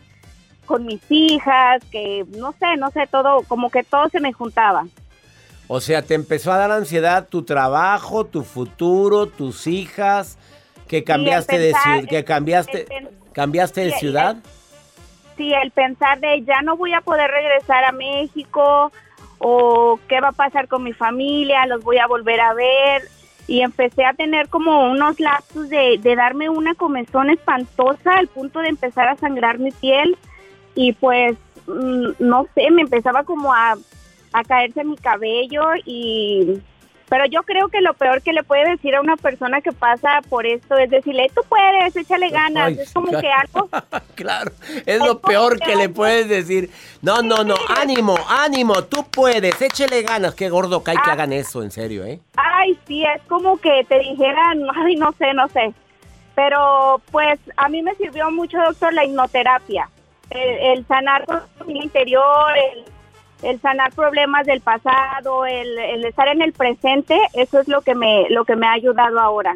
con 0.66 0.86
mis 0.86 1.00
hijas, 1.08 1.82
que 1.90 2.26
no 2.36 2.54
sé, 2.60 2.76
no 2.78 2.92
sé, 2.92 3.08
todo, 3.10 3.44
como 3.44 3.70
que 3.70 3.86
todo 3.86 4.10
se 4.10 4.20
me 4.20 4.34
juntaba. 4.34 4.86
O 5.70 5.80
sea, 5.80 6.02
te 6.02 6.16
empezó 6.16 6.52
a 6.52 6.58
dar 6.58 6.72
ansiedad 6.72 7.30
tu 7.30 7.44
trabajo, 7.44 8.26
tu 8.26 8.44
futuro, 8.44 9.28
tus 9.28 9.68
hijas, 9.68 10.38
que 10.86 11.06
cambiaste 11.06 11.58
de 11.58 11.74
ciudad, 11.74 12.04
que 12.10 12.26
cambiaste, 12.26 12.88
cambiaste 13.32 13.86
de 13.86 13.92
ciudad. 13.94 14.44
Sí, 15.38 15.54
el 15.54 15.72
pensar 15.72 16.20
de 16.20 16.44
ya 16.44 16.62
no 16.62 16.78
voy 16.78 16.94
a 16.94 17.02
poder 17.02 17.30
regresar 17.30 17.84
a 17.86 17.92
México 17.92 18.92
o 19.40 20.00
qué 20.08 20.22
va 20.22 20.30
a 20.30 20.34
pasar 20.34 20.68
con 20.68 20.84
mi 20.84 20.94
familia, 20.94 21.66
los 21.66 21.84
voy 21.84 21.98
a 21.98 22.08
volver 22.08 22.40
a 22.40 22.54
ver 22.54 23.04
y 23.48 23.62
empecé 23.62 24.06
a 24.06 24.14
tener 24.14 24.48
como 24.50 24.90
unos 24.90 25.20
lapsos 25.20 25.70
de, 25.70 25.98
de 26.00 26.16
darme 26.16 26.50
una 26.50 26.76
comezón 26.76 27.30
espantosa 27.30 28.14
al 28.18 28.28
punto 28.28 28.60
de 28.60 28.70
empezar 28.70 29.08
a 29.10 29.18
sangrar 29.18 29.60
mi 29.60 29.72
piel. 29.72 30.18
Y 30.76 30.94
pues 30.94 31.38
mm, 31.68 32.12
no 32.20 32.48
sé, 32.56 32.72
me 32.72 32.84
empezaba 32.84 33.24
como 33.24 33.54
a, 33.54 33.76
a 34.32 34.44
caerse 34.44 34.84
mi 34.84 34.96
cabello 34.96 35.64
y 35.86 36.62
pero 37.14 37.28
yo 37.28 37.44
creo 37.44 37.68
que 37.68 37.80
lo 37.80 37.94
peor 37.94 38.24
que 38.24 38.34
le 38.34 38.42
puede 38.42 38.72
decir 38.72 38.96
a 38.96 39.00
una 39.00 39.16
persona 39.18 39.62
que 39.62 39.72
pasa 39.72 40.22
por 40.30 40.48
esto 40.48 40.76
es 40.80 40.90
decirle, 40.90 41.30
tú 41.36 41.42
puedes, 41.48 41.96
échale 41.96 42.30
ganas. 42.30 42.72
es 42.72 42.92
como 42.92 43.12
que 43.12 43.30
algo... 43.32 43.70
claro, 44.16 44.52
es 44.84 44.98
lo 44.98 45.20
peor 45.20 45.60
que, 45.60 45.76
le 45.76 45.90
puedes 45.90 46.28
decir. 46.28 46.72
No, 47.04 47.22
no, 47.22 47.44
no, 47.44 47.54
ánimo, 47.80 48.18
ánimo, 48.28 48.86
tú 48.86 49.06
puedes, 49.12 49.62
échale 49.62 50.02
ganas. 50.02 50.34
Qué 50.34 50.50
gordo 50.50 50.84
cae 50.84 50.96
que 50.96 51.12
ah. 51.12 51.14
hagan 51.14 51.34
eso, 51.34 51.62
en 51.62 51.70
serio, 51.70 52.04
¿eh? 52.04 52.20
Ay, 52.36 52.80
sí, 52.88 53.04
es 53.04 53.22
como 53.28 53.60
que 53.60 53.86
te 53.88 54.00
dijeran, 54.00 54.64
ay, 54.76 54.96
no 54.96 55.12
sé, 55.12 55.36
no 55.36 55.48
sé. 55.50 55.72
Pero 56.34 57.00
pues 57.12 57.40
a 57.58 57.70
mí 57.70 57.84
me 57.84 57.94
sirvió 57.94 58.32
mucho, 58.32 58.58
doctor, 58.58 58.92
la 58.92 59.06
hipnoterapia. 59.06 59.88
El, 60.32 60.78
el 60.80 60.88
sanar 60.88 61.26
con 61.28 61.68
mi 61.68 61.78
interior, 61.78 62.58
el 62.58 62.86
el 63.44 63.62
sanar 63.62 63.94
problemas 63.94 64.46
del 64.46 64.62
pasado, 64.62 65.46
el, 65.46 66.06
estar 66.06 66.28
en 66.28 66.42
el 66.42 66.54
presente, 66.54 67.18
eso 67.34 67.60
es 67.60 67.68
lo 67.68 67.82
que 67.82 67.96
me, 67.96 68.30
lo 68.30 68.46
que 68.46 68.56
me 68.56 68.68
ha 68.68 68.74
ayudado 68.74 69.20
ahora. 69.20 69.56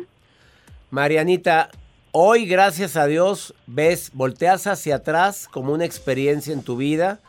Marianita, 0.89 1.69
hoy 2.11 2.45
gracias 2.45 2.95
a 2.97 3.05
Dios 3.05 3.53
ves, 3.65 4.11
volteas 4.13 4.67
hacia 4.67 4.97
atrás 4.97 5.47
como 5.47 5.73
una 5.73 5.85
experiencia 5.85 6.53
en 6.53 6.63
tu 6.63 6.77
vida, 6.77 7.19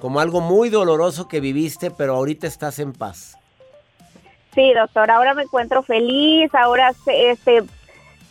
como 0.00 0.20
algo 0.20 0.40
muy 0.40 0.68
doloroso 0.68 1.28
que 1.28 1.40
viviste, 1.40 1.90
pero 1.90 2.14
ahorita 2.14 2.46
estás 2.46 2.78
en 2.78 2.92
paz. 2.92 3.36
Sí, 4.54 4.72
doctor, 4.72 5.10
ahora 5.10 5.34
me 5.34 5.42
encuentro 5.42 5.82
feliz, 5.82 6.54
ahora 6.54 6.92
este, 7.06 7.64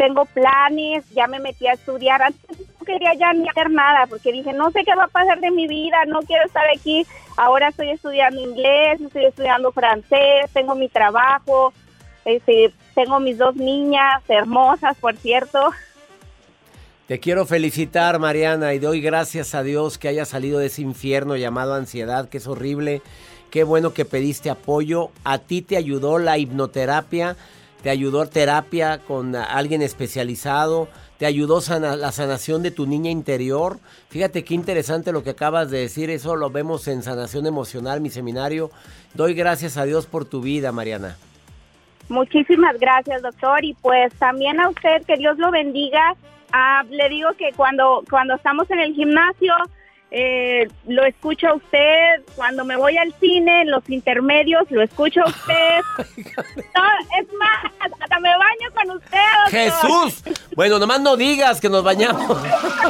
tengo 0.03 0.25
planes, 0.25 1.05
ya 1.11 1.27
me 1.27 1.39
metí 1.39 1.65
a 1.65 1.73
estudiar. 1.73 2.21
Antes 2.21 2.59
no 2.59 2.85
quería 2.85 3.13
ya 3.13 3.31
ni 3.31 3.47
hacer 3.47 3.71
nada 3.71 4.05
porque 4.07 4.33
dije, 4.33 4.51
no 4.51 4.69
sé 4.71 4.83
qué 4.83 4.93
va 4.95 5.05
a 5.05 5.07
pasar 5.07 5.39
de 5.39 5.49
mi 5.49 5.65
vida, 5.65 6.03
no 6.07 6.19
quiero 6.23 6.45
estar 6.45 6.65
aquí. 6.75 7.05
Ahora 7.37 7.69
estoy 7.69 7.91
estudiando 7.91 8.41
inglés, 8.41 8.99
estoy 8.99 9.25
estudiando 9.25 9.71
francés, 9.71 10.51
tengo 10.51 10.75
mi 10.75 10.89
trabajo, 10.89 11.73
este, 12.25 12.73
tengo 12.93 13.21
mis 13.21 13.37
dos 13.37 13.55
niñas 13.55 14.21
hermosas, 14.27 14.97
por 14.97 15.15
cierto. 15.15 15.71
Te 17.07 17.21
quiero 17.21 17.45
felicitar, 17.45 18.19
Mariana, 18.19 18.73
y 18.73 18.79
doy 18.79 18.99
gracias 18.99 19.55
a 19.55 19.63
Dios 19.63 19.97
que 19.97 20.09
haya 20.09 20.25
salido 20.25 20.59
de 20.59 20.65
ese 20.65 20.81
infierno 20.81 21.37
llamado 21.37 21.75
ansiedad, 21.75 22.27
que 22.27 22.39
es 22.39 22.47
horrible. 22.47 23.01
Qué 23.51 23.63
bueno 23.63 23.93
que 23.93 24.03
pediste 24.03 24.49
apoyo. 24.49 25.11
A 25.23 25.37
ti 25.37 25.61
te 25.61 25.77
ayudó 25.77 26.17
la 26.17 26.37
hipnoterapia 26.37 27.37
te 27.83 27.89
ayudó 27.89 28.25
terapia 28.25 28.99
con 28.99 29.35
alguien 29.35 29.81
especializado, 29.81 30.87
te 31.17 31.25
ayudó 31.25 31.59
la 31.79 32.11
sanación 32.13 32.63
de 32.63 32.71
tu 32.71 32.87
niña 32.87 33.11
interior. 33.11 33.77
Fíjate 34.09 34.45
qué 34.45 34.53
interesante 34.53 35.11
lo 35.11 35.21
que 35.21 35.31
acabas 35.31 35.69
de 35.69 35.79
decir, 35.79 36.09
eso 36.09 36.37
lo 36.37 36.49
vemos 36.49 36.87
en 36.87 37.03
sanación 37.03 37.45
emocional, 37.45 37.99
mi 37.99 38.09
seminario. 38.09 38.71
Doy 39.13 39.33
gracias 39.33 39.75
a 39.75 39.83
Dios 39.83 40.07
por 40.07 40.23
tu 40.23 40.41
vida, 40.41 40.71
Mariana. 40.71 41.17
Muchísimas 42.07 42.79
gracias, 42.79 43.21
doctor, 43.21 43.63
y 43.65 43.73
pues 43.75 44.13
también 44.13 44.61
a 44.61 44.69
usted, 44.69 45.03
que 45.05 45.17
Dios 45.17 45.37
lo 45.37 45.51
bendiga. 45.51 46.15
Ah, 46.53 46.83
le 46.89 47.09
digo 47.09 47.31
que 47.37 47.51
cuando, 47.55 48.03
cuando 48.09 48.35
estamos 48.35 48.69
en 48.71 48.79
el 48.79 48.93
gimnasio, 48.93 49.53
eh, 50.15 50.67
lo 50.87 51.03
escucho 51.05 51.47
a 51.47 51.55
usted 51.55 52.21
cuando 52.35 52.63
me 52.63 52.77
voy 52.77 52.95
al 52.97 53.11
cine, 53.19 53.63
en 53.63 53.71
los 53.71 53.89
intermedios, 53.89 54.69
lo 54.69 54.83
escucho 54.83 55.21
a 55.21 55.27
usted. 55.27 55.79
es 57.17 57.33
más, 57.39 57.73
hasta 57.79 58.19
me 58.19 58.29
baño 58.29 58.69
con 58.75 58.97
usted. 58.97 59.17
Jesús, 59.49 60.23
bueno, 60.55 60.77
nomás 60.77 61.01
no 61.01 61.17
digas 61.17 61.59
que 61.59 61.67
nos 61.67 61.83
bañamos. 61.83 62.37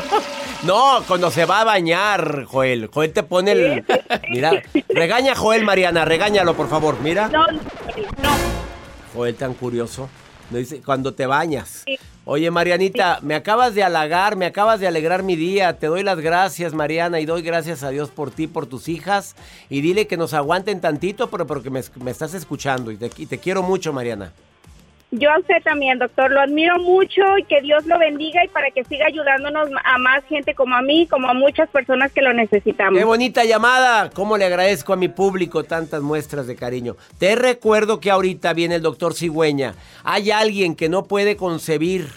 no, 0.64 1.02
cuando 1.08 1.32
se 1.32 1.46
va 1.46 1.62
a 1.62 1.64
bañar, 1.64 2.44
Joel. 2.44 2.90
Joel 2.94 3.14
te 3.14 3.24
pone 3.24 3.54
el... 3.54 3.86
Mira, 4.30 4.62
regaña 4.90 5.32
a 5.32 5.36
Joel, 5.36 5.64
Mariana, 5.64 6.04
regáñalo, 6.04 6.56
por 6.56 6.68
favor, 6.68 7.00
mira. 7.00 7.30
No, 7.30 7.48
no. 7.48 7.62
Joel 9.14 9.36
tan 9.36 9.54
curioso. 9.54 10.10
Dice, 10.50 10.82
cuando 10.82 11.14
te 11.14 11.26
bañas. 11.26 11.86
Oye, 12.26 12.50
Marianita, 12.52 13.20
me 13.22 13.36
acabas 13.36 13.76
de 13.76 13.84
halagar, 13.84 14.38
me 14.38 14.46
acabas 14.46 14.80
de 14.80 14.88
alegrar 14.88 15.24
mi 15.24 15.36
día. 15.36 15.78
Te 15.78 15.88
doy 15.88 16.04
las 16.04 16.20
gracias, 16.20 16.74
Mariana, 16.74 17.20
y 17.20 17.26
doy 17.26 17.42
gracias 17.42 17.84
a 17.84 17.90
Dios 17.90 18.10
por 18.10 18.32
ti, 18.32 18.48
por 18.48 18.66
tus 18.66 18.88
hijas. 18.88 19.36
Y 19.70 19.82
dile 19.82 20.08
que 20.08 20.16
nos 20.16 20.34
aguanten 20.34 20.80
tantito, 20.80 21.30
pero 21.30 21.46
porque 21.46 21.70
me, 21.70 21.82
estás 22.10 22.34
escuchando. 22.34 22.92
y 22.92 22.98
te 22.98 23.38
quiero 23.40 23.62
mucho, 23.62 23.92
Mariana. 23.92 24.32
Yo 25.16 25.30
a 25.30 25.38
usted 25.38 25.62
también, 25.64 26.00
doctor, 26.00 26.32
lo 26.32 26.42
admiro 26.42 26.80
mucho 26.80 27.22
y 27.38 27.44
que 27.44 27.62
Dios 27.62 27.86
lo 27.86 28.00
bendiga 28.00 28.44
y 28.44 28.48
para 28.48 28.72
que 28.72 28.84
siga 28.86 29.06
ayudándonos 29.06 29.70
a 29.84 30.00
más 30.00 30.24
gente 30.26 30.56
como 30.56 30.76
a 30.76 30.82
mí, 30.82 31.06
como 31.06 31.30
a 31.30 31.36
muchas 31.36 31.70
personas 31.70 32.12
que 32.12 32.24
lo 32.24 32.34
necesitamos. 32.34 32.98
Qué 32.98 33.06
bonita 33.06 33.44
llamada, 33.44 34.10
cómo 34.10 34.38
le 34.38 34.46
agradezco 34.46 34.92
a 34.92 34.96
mi 34.96 35.10
público 35.10 35.66
tantas 35.66 36.02
muestras 36.02 36.48
de 36.48 36.56
cariño. 36.56 36.96
Te 37.20 37.36
recuerdo 37.36 38.00
que 38.00 38.10
ahorita 38.10 38.54
viene 38.54 38.76
el 38.76 38.82
doctor 38.82 39.14
Cigüeña. 39.14 39.76
Hay 40.04 40.32
alguien 40.32 40.76
que 40.76 40.90
no 40.90 41.04
puede 41.04 41.38
concebir, 41.38 42.10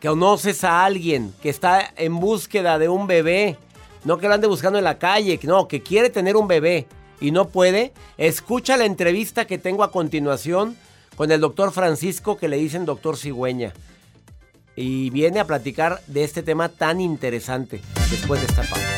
que 0.00 0.08
conoces 0.08 0.64
a 0.64 0.84
alguien 0.84 1.32
que 1.40 1.48
está 1.48 1.92
en 1.96 2.18
búsqueda 2.18 2.80
de 2.80 2.88
un 2.88 3.06
bebé, 3.06 3.56
no 4.04 4.18
que 4.18 4.26
lo 4.26 4.34
ande 4.34 4.48
buscando 4.48 4.78
en 4.78 4.84
la 4.84 4.98
calle, 4.98 5.38
no, 5.44 5.68
que 5.68 5.80
quiere 5.80 6.10
tener 6.10 6.34
un 6.34 6.48
bebé 6.48 6.88
y 7.20 7.30
no 7.30 7.50
puede. 7.50 7.92
Escucha 8.16 8.76
la 8.76 8.84
entrevista 8.84 9.44
que 9.44 9.58
tengo 9.58 9.84
a 9.84 9.92
continuación 9.92 10.76
con 11.18 11.32
el 11.32 11.40
doctor 11.40 11.72
Francisco 11.72 12.38
que 12.38 12.46
le 12.46 12.58
dicen 12.58 12.84
doctor 12.84 13.16
Cigüeña. 13.16 13.72
Y 14.76 15.10
viene 15.10 15.40
a 15.40 15.44
platicar 15.44 16.00
de 16.06 16.22
este 16.22 16.44
tema 16.44 16.68
tan 16.68 17.00
interesante 17.00 17.80
después 18.08 18.40
de 18.40 18.46
esta 18.46 18.62
pausa. 18.62 18.97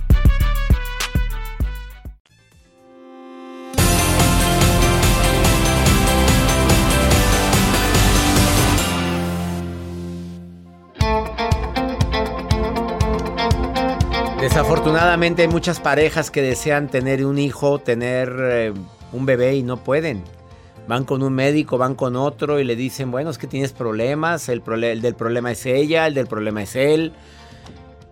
Desafortunadamente 14.41 15.43
hay 15.43 15.47
muchas 15.47 15.79
parejas 15.79 16.31
que 16.31 16.41
desean 16.41 16.89
tener 16.89 17.23
un 17.27 17.37
hijo, 17.37 17.77
tener 17.77 18.35
eh, 18.39 18.73
un 19.11 19.27
bebé 19.27 19.55
y 19.55 19.61
no 19.61 19.77
pueden. 19.77 20.23
Van 20.87 21.05
con 21.05 21.21
un 21.21 21.31
médico, 21.31 21.77
van 21.77 21.93
con 21.93 22.15
otro 22.15 22.59
y 22.59 22.63
le 22.63 22.75
dicen, 22.75 23.11
bueno, 23.11 23.29
es 23.29 23.37
que 23.37 23.45
tienes 23.45 23.71
problemas, 23.71 24.49
el, 24.49 24.63
el 24.83 25.01
del 25.03 25.13
problema 25.13 25.51
es 25.51 25.67
ella, 25.67 26.07
el 26.07 26.15
del 26.15 26.25
problema 26.25 26.63
es 26.63 26.75
él. 26.75 27.13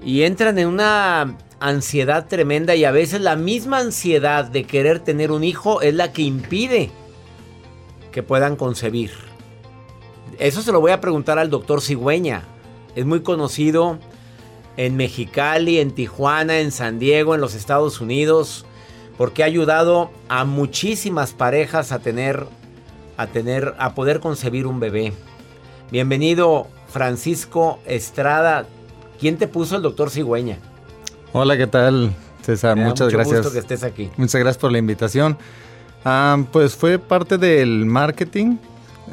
Y 0.03 0.21
entran 0.21 0.59
en 0.59 0.67
una 0.67 1.35
ansiedad 1.59 2.27
tremenda 2.27 2.75
y 2.75 2.85
a 2.85 2.91
veces 2.91 3.21
la 3.21 3.35
misma 3.35 3.79
ansiedad 3.79 4.45
de 4.45 4.65
querer 4.65 4.99
tener 4.99 5.31
un 5.31 5.43
hijo 5.43 5.81
es 5.81 5.95
la 5.95 6.13
que 6.13 6.21
impide 6.21 6.91
que 8.11 8.21
puedan 8.21 8.55
concebir. 8.55 9.13
Eso 10.37 10.61
se 10.61 10.71
lo 10.71 10.79
voy 10.79 10.91
a 10.91 11.01
preguntar 11.01 11.39
al 11.39 11.49
doctor 11.49 11.81
Cigüeña. 11.81 12.43
Es 12.95 13.07
muy 13.07 13.23
conocido 13.23 13.97
en 14.79 14.95
Mexicali, 14.95 15.79
en 15.79 15.91
Tijuana, 15.91 16.59
en 16.59 16.71
San 16.71 16.99
Diego, 16.99 17.35
en 17.35 17.41
los 17.41 17.53
Estados 17.53 17.99
Unidos, 17.99 18.65
porque 19.17 19.43
ha 19.43 19.45
ayudado 19.45 20.09
a 20.29 20.45
muchísimas 20.45 21.33
parejas 21.33 21.91
a 21.91 21.99
tener, 21.99 22.45
a 23.17 23.27
tener, 23.27 23.75
a 23.77 23.93
poder 23.93 24.21
concebir 24.21 24.65
un 24.65 24.79
bebé. 24.79 25.11
Bienvenido, 25.91 26.67
Francisco 26.87 27.79
Estrada. 27.85 28.67
¿Quién 29.19 29.35
te 29.35 29.49
puso 29.49 29.75
el 29.75 29.81
doctor 29.81 30.11
Cigüeña? 30.11 30.59
Hola, 31.33 31.57
¿qué 31.57 31.67
tal, 31.67 32.13
César? 32.41 32.77
Me 32.77 32.83
da 32.83 32.87
Muchas 32.87 33.07
mucho 33.07 33.17
gracias. 33.17 33.37
gusto 33.39 33.51
que 33.51 33.59
estés 33.59 33.83
aquí. 33.83 34.09
Muchas 34.15 34.39
gracias 34.39 34.61
por 34.61 34.71
la 34.71 34.77
invitación. 34.77 35.37
Ah, 36.05 36.37
pues 36.53 36.77
fue 36.77 36.99
parte 36.99 37.37
del 37.37 37.85
marketing 37.85 38.55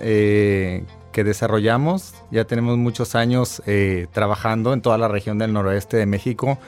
eh, 0.01 0.85
que 1.17 1.25
desarrollamos. 1.25 2.13
Ya 2.31 2.45
tenemos 2.45 2.77
muchos 2.77 3.15
años 3.15 3.63
eh, 3.65 4.07
trabajando 4.13 4.75
en 4.75 4.83
toda 4.83 4.99
la 4.99 5.09
región 5.09 5.39
del 5.39 5.51
noroeste 5.51 5.97
de 5.97 6.05
México. 6.05 6.59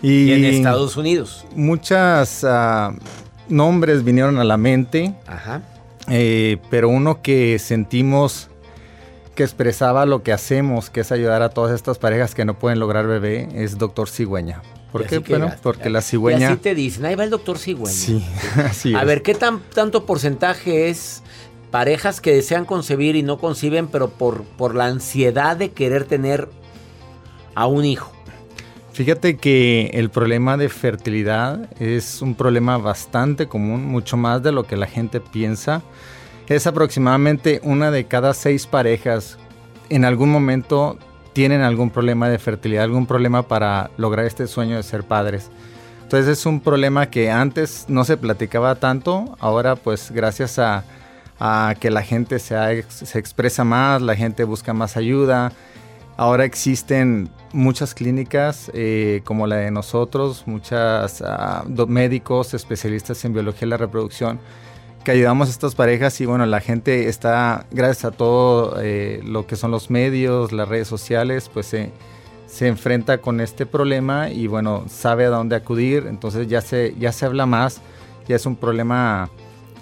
Y 0.00 0.30
en 0.30 0.44
Estados 0.44 0.96
Unidos. 0.96 1.44
Muchas 1.56 2.44
ah, 2.44 2.94
nombres 3.48 4.04
vinieron 4.04 4.38
a 4.38 4.44
la 4.44 4.56
mente, 4.56 5.16
Ajá. 5.26 5.62
eh, 6.08 6.58
pero 6.70 6.88
uno 6.88 7.22
que 7.22 7.58
sentimos 7.58 8.50
que 9.34 9.42
expresaba 9.42 10.06
lo 10.06 10.22
que 10.22 10.32
hacemos, 10.32 10.88
que 10.88 11.00
es 11.00 11.10
ayudar 11.10 11.42
a 11.42 11.48
todas 11.48 11.74
estas 11.74 11.98
parejas 11.98 12.36
que 12.36 12.44
no 12.44 12.56
pueden 12.56 12.78
lograr 12.78 13.08
bebé, 13.08 13.48
es 13.52 13.78
Doctor 13.78 14.08
Cigüeña. 14.08 14.62
¿Por 14.92 15.02
Y 15.02 15.06
qué? 15.06 15.18
Bueno, 15.18 15.52
porque 15.60 15.90
la 15.90 15.98
Y 15.98 16.02
cigüeña... 16.02 16.52
así 16.52 16.56
te 16.58 16.74
dicen, 16.76 17.04
ahí 17.04 17.16
va 17.16 17.24
el 17.24 17.30
doctor 17.30 17.58
Cigüeña. 17.58 17.92
Sí, 17.92 18.24
así 18.64 18.94
A 18.94 19.02
ver, 19.02 19.22
¿qué 19.22 19.34
tan, 19.34 19.60
tanto 19.74 20.06
porcentaje 20.06 20.88
es 20.88 21.22
parejas 21.70 22.20
que 22.20 22.34
desean 22.34 22.64
concebir 22.64 23.16
y 23.16 23.22
no 23.22 23.38
conciben, 23.38 23.86
pero 23.88 24.08
por, 24.10 24.44
por 24.44 24.74
la 24.74 24.86
ansiedad 24.86 25.56
de 25.56 25.72
querer 25.72 26.04
tener 26.04 26.48
a 27.54 27.66
un 27.66 27.84
hijo? 27.84 28.12
Fíjate 28.92 29.36
que 29.36 29.90
el 29.92 30.08
problema 30.08 30.56
de 30.56 30.70
fertilidad 30.70 31.68
es 31.78 32.22
un 32.22 32.34
problema 32.34 32.78
bastante 32.78 33.46
común, 33.46 33.84
mucho 33.84 34.16
más 34.16 34.42
de 34.42 34.52
lo 34.52 34.64
que 34.64 34.76
la 34.76 34.86
gente 34.86 35.20
piensa. 35.20 35.82
Es 36.48 36.66
aproximadamente 36.66 37.60
una 37.62 37.90
de 37.90 38.06
cada 38.06 38.32
seis 38.32 38.66
parejas 38.66 39.36
en 39.90 40.04
algún 40.04 40.30
momento 40.30 40.98
tienen 41.34 41.60
algún 41.60 41.90
problema 41.90 42.30
de 42.30 42.38
fertilidad, 42.38 42.84
algún 42.84 43.06
problema 43.06 43.42
para 43.42 43.90
lograr 43.98 44.24
este 44.24 44.46
sueño 44.46 44.76
de 44.76 44.82
ser 44.82 45.04
padres. 45.04 45.50
Entonces 46.02 46.38
es 46.38 46.46
un 46.46 46.60
problema 46.60 47.10
que 47.10 47.30
antes 47.30 47.84
no 47.88 48.04
se 48.04 48.16
platicaba 48.16 48.76
tanto, 48.76 49.36
ahora 49.40 49.76
pues 49.76 50.10
gracias 50.10 50.58
a, 50.58 50.84
a 51.38 51.74
que 51.78 51.90
la 51.90 52.02
gente 52.02 52.38
se, 52.38 52.78
expresa 53.14 53.64
más, 53.64 54.02
la 54.02 54.16
gente 54.16 54.44
busca 54.44 54.72
más 54.72 54.96
ayuda, 54.96 55.52
Ahora 56.18 56.46
existen 56.46 57.28
muchas 57.52 57.92
clínicas 57.92 58.70
eh, 58.72 59.20
como 59.24 59.46
la 59.46 59.56
de 59.56 59.70
nosotros, 59.70 60.44
muchos 60.46 61.22
médicos 61.88 62.54
especialistas 62.54 63.22
en 63.26 63.34
biología 63.34 63.60
de 63.60 63.66
la 63.66 63.76
reproducción 63.76 64.40
que 65.06 65.12
ayudamos 65.12 65.46
a 65.46 65.50
estas 65.52 65.76
parejas 65.76 66.20
y 66.20 66.26
bueno, 66.26 66.46
la 66.46 66.58
gente 66.58 67.08
está, 67.08 67.66
gracias 67.70 68.06
a 68.06 68.10
todo 68.10 68.80
eh, 68.82 69.20
lo 69.24 69.46
que 69.46 69.54
son 69.54 69.70
los 69.70 69.88
medios, 69.88 70.50
las 70.50 70.68
redes 70.68 70.88
sociales, 70.88 71.48
pues 71.48 71.66
se, 71.66 71.92
se 72.46 72.66
enfrenta 72.66 73.18
con 73.18 73.40
este 73.40 73.66
problema 73.66 74.30
y 74.30 74.48
bueno, 74.48 74.84
sabe 74.88 75.26
a 75.26 75.28
dónde 75.28 75.54
acudir, 75.54 76.06
entonces 76.08 76.48
ya 76.48 76.60
se, 76.60 76.92
ya 76.98 77.12
se 77.12 77.24
habla 77.24 77.46
más, 77.46 77.80
ya 78.26 78.34
es 78.34 78.46
un 78.46 78.56
problema 78.56 79.30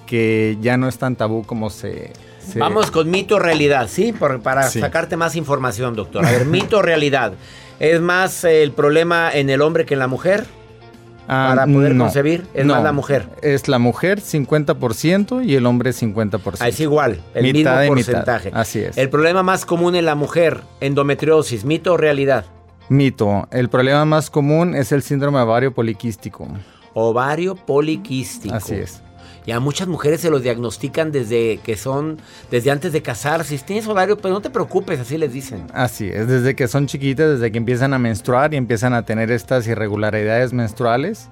que 0.07 0.57
ya 0.61 0.77
no 0.77 0.89
es 0.89 0.99
tan 0.99 1.17
tabú 1.17 1.45
como 1.45 1.71
se... 1.71 2.13
se- 2.39 2.59
Vamos 2.59 2.91
con 2.91 3.11
mito 3.11 3.37
o 3.37 3.39
realidad, 3.39 3.89
¿sí? 3.89 4.13
Por- 4.13 4.41
para 4.43 4.69
Sí. 4.69 4.81
sacarte 4.81 5.17
más 5.17 5.37
información, 5.37 5.95
doctor. 5.97 6.25
A 6.27 6.31
ver, 6.31 6.47
mito 6.47 6.79
o 6.79 6.83
realidad. 6.83 7.33
¿Es 7.81 8.01
más 8.01 8.45
eh, 8.45 8.63
el 8.63 8.73
problema 8.73 9.31
en 9.33 9.51
el 9.51 9.61
hombre 9.63 9.85
que 9.87 9.95
en 9.95 10.01
la 10.01 10.07
mujer? 10.07 10.45
Ah, 11.27 11.55
para 11.57 11.67
poder 11.73 11.95
no. 11.95 12.05
concebir, 12.05 12.47
es 12.53 12.67
No, 12.67 12.75
más 12.75 12.85
la 12.85 12.93
mujer. 12.93 13.27
Es 13.41 13.67
la 13.67 13.79
mujer 13.79 14.21
50% 14.21 15.43
y 15.45 15.55
el 15.55 15.65
hombre 15.65 15.91
50%. 15.93 16.57
Ah, 16.61 16.69
es 16.69 16.79
igual, 16.81 17.23
el 17.35 17.45
Mitad 17.51 17.81
mismo 17.81 17.95
y 17.95 17.97
mitad. 17.97 18.13
porcentaje. 18.13 18.51
Así 18.53 18.81
es. 18.81 18.99
El 18.99 19.09
problema 19.09 19.43
más 19.43 19.65
común 19.65 19.95
en 19.97 20.05
la 20.05 20.15
mujer, 20.15 20.61
endometriosis, 20.81 21.65
mito 21.65 21.95
o 21.95 21.97
realidad. 21.97 22.45
Mito. 22.91 23.49
El 23.51 23.71
problema 23.71 24.05
más 24.05 24.29
común 24.29 24.75
es 24.77 24.93
el 24.93 25.03
síndrome 25.03 25.39
ovario 25.41 25.73
poliquístico. 25.73 26.47
Ovario 26.93 27.55
poliquístico. 27.57 28.55
Así 28.55 28.75
es. 28.75 29.03
Y 29.47 29.53
a 29.53 29.61
muchas 29.61 29.89
mujeres 29.89 30.23
se 30.23 30.31
los 30.31 30.43
diagnostican 30.43 31.13
desde 31.13 31.59
que 31.59 31.77
son, 31.77 32.19
desde 32.51 32.71
antes 32.71 32.93
de 32.93 33.03
casarse. 33.03 33.59
Si 33.59 33.65
tienes 33.65 33.87
ovario, 33.87 34.17
pues 34.17 34.33
no 34.33 34.41
te 34.41 34.49
preocupes, 34.49 35.01
así 35.01 35.19
les 35.19 35.33
dicen. 35.33 35.67
Así 35.75 36.09
es. 36.09 36.27
Desde 36.27 36.57
que 36.57 36.67
son 36.67 36.87
chiquitas, 36.87 37.33
desde 37.33 37.53
que 37.53 37.59
empiezan 37.59 37.93
a 37.93 37.99
menstruar 37.99 38.55
y 38.55 38.57
empiezan 38.57 38.95
a 38.95 39.05
tener 39.05 39.31
estas 39.31 39.67
irregularidades 39.67 40.55
menstruales, 40.55 41.29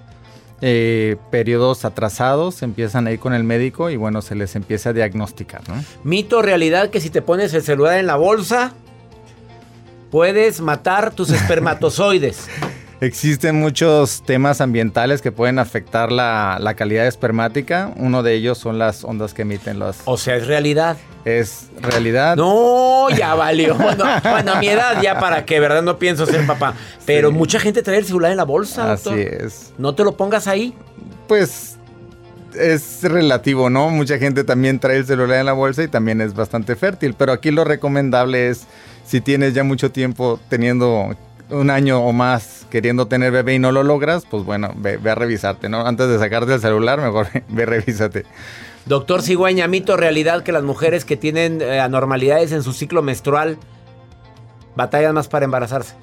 eh, 0.60 1.16
periodos 1.30 1.84
atrasados, 1.84 2.62
empiezan 2.62 3.06
a 3.06 3.12
ir 3.12 3.18
con 3.18 3.32
el 3.32 3.44
médico 3.44 3.90
y 3.90 3.96
bueno, 3.96 4.20
se 4.20 4.34
les 4.34 4.54
empieza 4.56 4.90
a 4.90 4.92
diagnosticar, 4.92 5.66
¿no? 5.68 5.74
Mito 6.04 6.42
realidad 6.42 6.90
que 6.90 7.00
si 7.00 7.10
te 7.10 7.22
pones 7.22 7.54
el 7.54 7.62
celular 7.62 7.98
en 7.98 8.06
la 8.06 8.16
bolsa, 8.16 8.72
puedes 10.10 10.60
matar 10.60 11.12
tus 11.12 11.30
espermatozoides. 11.32 12.46
Existen 13.02 13.58
muchos 13.58 14.22
temas 14.24 14.60
ambientales 14.60 15.22
que 15.22 15.32
pueden 15.32 15.58
afectar 15.58 16.12
la, 16.12 16.58
la 16.60 16.74
calidad 16.74 17.08
espermática. 17.08 17.90
Uno 17.96 18.22
de 18.22 18.34
ellos 18.34 18.58
son 18.58 18.78
las 18.78 19.02
ondas 19.02 19.34
que 19.34 19.42
emiten 19.42 19.80
los... 19.80 19.96
O 20.04 20.16
sea, 20.16 20.36
es 20.36 20.46
realidad. 20.46 20.96
Es 21.24 21.66
realidad. 21.80 22.36
No, 22.36 23.08
ya 23.10 23.34
valió. 23.34 23.74
Bueno, 23.74 24.04
bueno, 24.22 24.52
a 24.52 24.60
mi 24.60 24.68
edad 24.68 25.02
ya 25.02 25.18
para 25.18 25.44
que, 25.44 25.58
¿verdad? 25.58 25.82
No 25.82 25.98
pienso 25.98 26.26
ser 26.26 26.46
papá. 26.46 26.74
Pero 27.04 27.30
Sí. 27.30 27.34
mucha 27.34 27.58
gente 27.58 27.82
trae 27.82 27.98
el 27.98 28.04
celular 28.06 28.30
en 28.30 28.36
la 28.36 28.44
bolsa, 28.44 28.86
doctor. 28.94 29.14
Así 29.14 29.22
es. 29.22 29.72
No 29.78 29.96
te 29.96 30.04
lo 30.04 30.16
pongas 30.16 30.46
ahí. 30.46 30.72
Pues 31.26 31.78
es 32.54 33.02
relativo, 33.02 33.68
¿no? 33.68 33.90
Mucha 33.90 34.16
gente 34.18 34.44
también 34.44 34.78
trae 34.78 34.98
el 34.98 35.06
celular 35.06 35.40
en 35.40 35.46
la 35.46 35.54
bolsa 35.54 35.82
y 35.82 35.88
también 35.88 36.20
es 36.20 36.34
bastante 36.34 36.76
fértil. 36.76 37.14
Pero 37.18 37.32
aquí 37.32 37.50
lo 37.50 37.64
recomendable 37.64 38.48
es, 38.48 38.66
si 39.04 39.20
tienes 39.20 39.54
ya 39.54 39.64
mucho 39.64 39.90
tiempo 39.90 40.38
teniendo 40.48 41.16
un 41.50 41.70
año 41.70 42.00
o 42.00 42.12
más 42.12 42.66
queriendo 42.70 43.06
tener 43.06 43.32
bebé 43.32 43.54
y 43.54 43.58
no 43.58 43.72
lo 43.72 43.82
logras, 43.82 44.24
pues 44.28 44.44
bueno, 44.44 44.72
ve, 44.76 44.96
ve 44.96 45.10
a 45.10 45.14
revisarte, 45.14 45.68
¿no? 45.68 45.86
Antes 45.86 46.08
de 46.08 46.18
sacarte 46.18 46.54
el 46.54 46.60
celular, 46.60 47.00
mejor 47.00 47.28
ve, 47.48 47.66
revísate. 47.66 48.24
Doctor 48.86 49.22
Cigüeña, 49.22 49.68
mito 49.68 49.96
realidad 49.96 50.42
que 50.42 50.52
las 50.52 50.62
mujeres 50.64 51.04
que 51.04 51.16
tienen 51.16 51.60
eh, 51.60 51.80
anormalidades 51.80 52.52
en 52.52 52.62
su 52.62 52.72
ciclo 52.72 53.02
menstrual 53.02 53.58
batallan 54.74 55.14
más 55.14 55.28
para 55.28 55.44
embarazarse. 55.44 55.94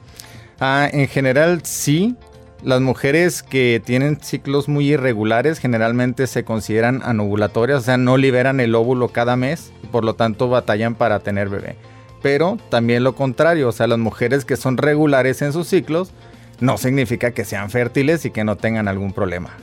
Ah, 0.60 0.90
en 0.92 1.08
general 1.08 1.62
sí. 1.64 2.16
Las 2.62 2.82
mujeres 2.82 3.42
que 3.42 3.82
tienen 3.84 4.20
ciclos 4.20 4.68
muy 4.68 4.92
irregulares 4.92 5.60
generalmente 5.60 6.28
se 6.28 6.44
consideran 6.44 7.02
anovulatorias, 7.06 7.80
o 7.80 7.86
sea, 7.86 7.96
no 7.96 8.18
liberan 8.18 8.60
el 8.60 8.76
óvulo 8.76 9.08
cada 9.08 9.38
mes 9.38 9.72
y 9.82 9.88
por 9.88 10.04
lo 10.04 10.16
tanto 10.16 10.50
batallan 10.50 10.96
para 10.96 11.20
tener 11.20 11.48
bebé. 11.48 11.78
Pero 12.22 12.58
también 12.70 13.04
lo 13.04 13.16
contrario, 13.16 13.70
o 13.70 13.72
sea, 13.72 13.88
las 13.88 14.00
mujeres 14.00 14.46
que 14.46 14.58
son 14.58 14.78
regulares 14.78 15.42
en 15.42 15.54
sus 15.54 15.68
ciclos 15.68 16.12
no 16.60 16.78
significa 16.78 17.32
que 17.32 17.46
sean 17.46 17.70
fértiles 17.70 18.26
y 18.26 18.32
que 18.32 18.44
no 18.44 18.58
tengan 18.58 18.88
algún 18.88 19.14
problema. 19.14 19.56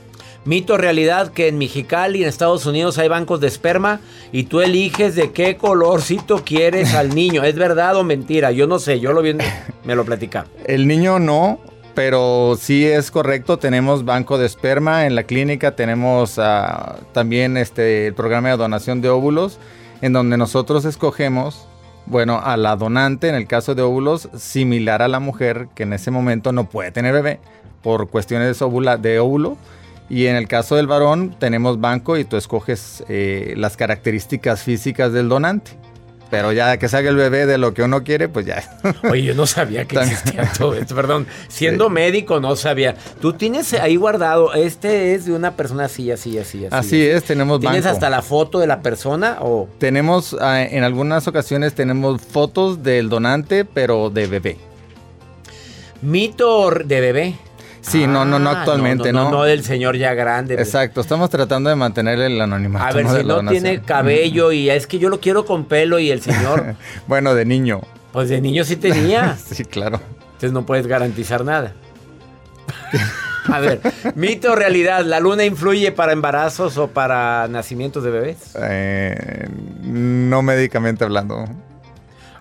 Mito 0.47 0.77
realidad 0.77 1.33
que 1.33 1.49
en 1.49 1.59
Mexicali, 1.59 2.23
en 2.23 2.29
Estados 2.29 2.67
Unidos, 2.67 2.99
hay 2.99 3.09
bancos 3.09 3.41
de 3.41 3.49
esperma 3.49 4.01
y 4.31 4.45
tú 4.45 4.61
eliges 4.61 5.17
de 5.17 5.33
qué 5.33 5.57
colorcito 5.57 6.45
quieres 6.45 6.95
al 6.95 7.15
niño. 7.15 7.43
¿Es 7.43 7.57
verdad 7.57 7.97
o 7.97 8.05
mentira? 8.05 8.53
Yo 8.53 8.69
no 8.69 8.79
sé, 8.79 9.01
yo 9.01 9.13
lo 9.13 9.23
vi, 9.23 9.35
me 9.85 9.97
lo 9.97 10.05
platicaron. 10.05 10.49
El 10.65 10.87
niño 10.87 11.19
no, 11.19 11.59
pero 11.97 12.57
sí 12.61 12.87
es 12.87 13.11
correcto. 13.11 13.59
Tenemos 13.59 14.05
banco 14.05 14.39
de 14.39 14.47
esperma 14.47 15.07
en 15.07 15.17
la 15.17 15.25
clínica, 15.25 15.75
tenemos 15.75 16.39
ah, 16.39 17.01
también 17.13 17.57
este, 17.57 18.07
el 18.07 18.15
programa 18.15 18.51
de 18.51 18.57
donación 18.57 19.01
de 19.01 19.09
óvulos, 19.09 19.59
en 20.01 20.13
donde 20.13 20.37
nosotros 20.37 20.85
escogemos, 20.85 21.66
bueno, 22.07 22.41
a 22.43 22.57
la 22.57 22.77
donante, 22.77 23.29
en 23.29 23.35
el 23.35 23.47
caso 23.47 23.75
de 23.75 23.83
óvulos, 23.83 24.29
similar 24.37 25.03
a 25.03 25.09
la 25.09 25.21
mujer 25.21 25.69
que 25.75 25.83
en 25.83 25.93
ese 25.93 26.11
momento 26.11 26.53
no 26.53 26.69
puede 26.69 26.93
tener 26.93 27.13
bebé 27.13 27.41
por 27.83 28.09
cuestiones 28.09 28.59
de 28.59 29.19
óvulo. 29.21 29.57
Y 30.09 30.27
en 30.27 30.37
el 30.37 30.47
caso 30.47 30.77
del 30.77 30.87
varón, 30.87 31.35
tenemos 31.39 31.81
banco 31.81 32.17
y 32.17 32.25
tú 32.25 32.37
escoges 32.37 33.05
eh, 33.09 33.55
las 33.57 33.77
características 33.77 34.63
físicas 34.63 35.13
del 35.13 35.29
donante. 35.29 35.73
Pero 36.31 36.53
ya 36.53 36.77
que 36.77 36.89
salga 36.89 37.11
el 37.11 37.17
bebé 37.17 37.47
de 37.47 37.57
lo 37.57 37.73
que 37.73 37.83
uno 37.83 38.03
quiere, 38.03 38.29
pues 38.29 38.47
ya. 38.47 38.65
Oye, 39.11 39.23
yo 39.23 39.35
no 39.35 39.47
sabía 39.47 39.85
que 39.85 39.97
existía 39.97 40.51
todo 40.59 40.75
esto, 40.75 40.95
perdón. 40.95 41.27
Siendo 41.49 41.89
médico 41.89 42.41
no 42.41 42.57
sabía. 42.57 42.97
Tú 43.21 43.33
tienes 43.33 43.73
ahí 43.75 43.97
guardado, 43.97 44.53
este 44.55 45.15
es 45.15 45.27
de 45.27 45.33
una 45.33 45.57
persona 45.57 45.85
así, 45.85 46.11
así, 46.11 46.39
así, 46.39 46.67
así. 46.67 46.75
Así 46.75 47.03
es, 47.07 47.25
tenemos 47.25 47.61
¿Tienes 47.61 47.85
banco. 47.85 47.95
hasta 47.95 48.11
la 48.11 48.23
foto 48.23 48.59
de 48.59 48.67
la 48.67 48.83
persona 48.83 49.39
o...? 49.41 49.69
Tenemos, 49.79 50.37
ah, 50.41 50.63
en 50.63 50.83
algunas 50.83 51.29
ocasiones 51.29 51.75
tenemos 51.75 52.21
fotos 52.21 52.83
del 52.83 53.09
donante, 53.09 53.65
pero 53.65 54.11
de 54.11 54.27
bebé. 54.27 54.57
Mito 56.03 56.71
de 56.71 57.01
bebé. 57.01 57.35
Sí, 57.87 58.07
no, 58.07 58.25
no, 58.25 58.39
no 58.39 58.51
Ah, 58.51 58.59
actualmente, 58.61 59.13
no, 59.13 59.25
no. 59.25 59.31
no, 59.31 59.43
del 59.45 59.63
señor 59.63 59.97
ya 59.97 60.13
grande. 60.15 60.55
Exacto, 60.55 61.01
estamos 61.01 61.31
tratando 61.31 61.71
de 61.71 61.77
mantener 61.77 62.19
el 62.21 62.41
anonimato. 62.41 62.85
A 62.85 62.93
ver, 62.93 63.05
¿no? 63.05 63.17
si 63.17 63.23
no 63.25 63.35
donación. 63.37 63.63
tiene 63.63 63.83
cabello 63.83 64.51
y 64.53 64.69
es 64.71 64.87
que 64.87 64.99
yo 64.99 65.09
lo 65.09 65.21
quiero 65.21 65.45
con 65.45 65.65
pelo 65.67 65.99
y 65.99 66.11
el 66.11 66.21
señor, 66.21 66.75
bueno, 67.07 67.35
de 67.35 67.45
niño. 67.45 67.83
pues 68.13 68.29
de 68.29 68.41
niño 68.41 68.65
sí 68.65 68.77
tenía. 68.77 69.37
Sí, 69.51 69.65
claro. 69.65 70.01
Entonces 70.27 70.53
no 70.53 70.67
puedes 70.67 70.87
garantizar 70.87 71.45
nada. 71.45 71.73
A 73.53 73.61
ver, 73.61 73.81
mito 74.17 74.53
o 74.53 74.57
realidad, 74.57 75.05
¿la 75.05 75.21
luna 75.21 75.45
influye 75.45 75.93
para 75.93 76.13
embarazos 76.13 76.77
o 76.79 76.89
para 76.89 77.47
nacimientos 77.49 78.03
de 78.03 78.11
bebés? 78.11 78.39
Eh, 78.61 79.47
no 79.83 80.43
médicamente 80.43 81.05
hablando. 81.05 81.45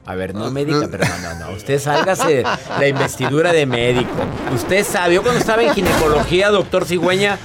A 0.05 0.15
ver, 0.15 0.35
no 0.35 0.51
médica, 0.51 0.87
pero 0.89 1.03
no, 1.05 1.33
no, 1.33 1.47
no. 1.47 1.55
Usted 1.55 1.79
sálgase 1.79 2.43
la 2.43 2.87
investidura 2.87 3.51
de 3.51 3.65
médico. 3.65 4.11
Usted 4.53 4.85
sabe, 4.85 5.15
yo 5.15 5.23
cuando 5.23 5.39
estaba 5.39 5.63
en 5.63 5.73
ginecología, 5.73 6.49
doctor 6.51 6.85
Cigüeña, 6.85 7.39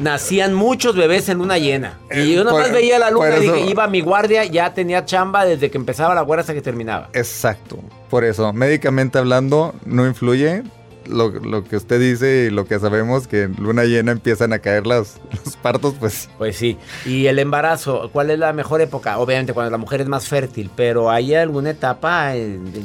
nacían 0.00 0.54
muchos 0.54 0.96
bebés 0.96 1.28
en 1.28 1.38
luna 1.38 1.58
llena. 1.58 1.98
Y 2.10 2.34
yo 2.34 2.44
nada 2.44 2.58
más 2.58 2.72
veía 2.72 2.98
la 2.98 3.10
luna 3.10 3.36
y 3.36 3.40
dije, 3.40 3.60
iba 3.66 3.84
a 3.84 3.88
mi 3.88 4.00
guardia, 4.00 4.44
ya 4.44 4.72
tenía 4.72 5.04
chamba 5.04 5.44
desde 5.44 5.70
que 5.70 5.76
empezaba 5.76 6.14
la 6.14 6.22
guardia 6.22 6.40
hasta 6.40 6.54
que 6.54 6.62
terminaba. 6.62 7.08
Exacto. 7.12 7.78
Por 8.08 8.24
eso, 8.24 8.52
médicamente 8.52 9.18
hablando, 9.18 9.74
no 9.84 10.06
influye. 10.06 10.62
Lo, 11.08 11.28
lo 11.30 11.64
que 11.64 11.76
usted 11.76 12.00
dice 12.00 12.46
y 12.46 12.50
lo 12.50 12.66
que 12.66 12.78
sabemos 12.78 13.26
que 13.26 13.42
en 13.44 13.54
luna 13.58 13.84
llena 13.84 14.12
empiezan 14.12 14.52
a 14.52 14.58
caer 14.58 14.86
las, 14.86 15.20
los 15.44 15.56
partos, 15.56 15.94
pues 15.98 16.28
Pues 16.38 16.56
sí. 16.56 16.76
Y 17.04 17.26
el 17.26 17.38
embarazo, 17.38 18.10
¿cuál 18.12 18.30
es 18.30 18.38
la 18.38 18.52
mejor 18.52 18.80
época? 18.80 19.18
Obviamente 19.18 19.52
cuando 19.52 19.70
la 19.70 19.78
mujer 19.78 20.00
es 20.00 20.08
más 20.08 20.28
fértil, 20.28 20.70
pero 20.74 21.10
¿hay 21.10 21.34
alguna 21.34 21.70
etapa, 21.70 22.32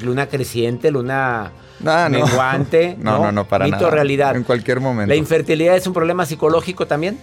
luna 0.01 0.27
creciente, 0.27 0.91
luna 0.91 1.51
no. 1.79 2.09
menguante? 2.09 2.95
No, 3.01 3.19
no, 3.25 3.31
no, 3.31 3.45
para 3.47 3.65
Mito 3.65 3.77
nada. 3.77 3.89
realidad. 3.91 4.35
En 4.35 4.43
cualquier 4.43 4.79
momento. 4.79 5.09
¿La 5.09 5.15
infertilidad 5.15 5.75
es 5.75 5.87
un 5.87 5.93
problema 5.93 6.25
psicológico 6.25 6.85
también? 6.87 7.17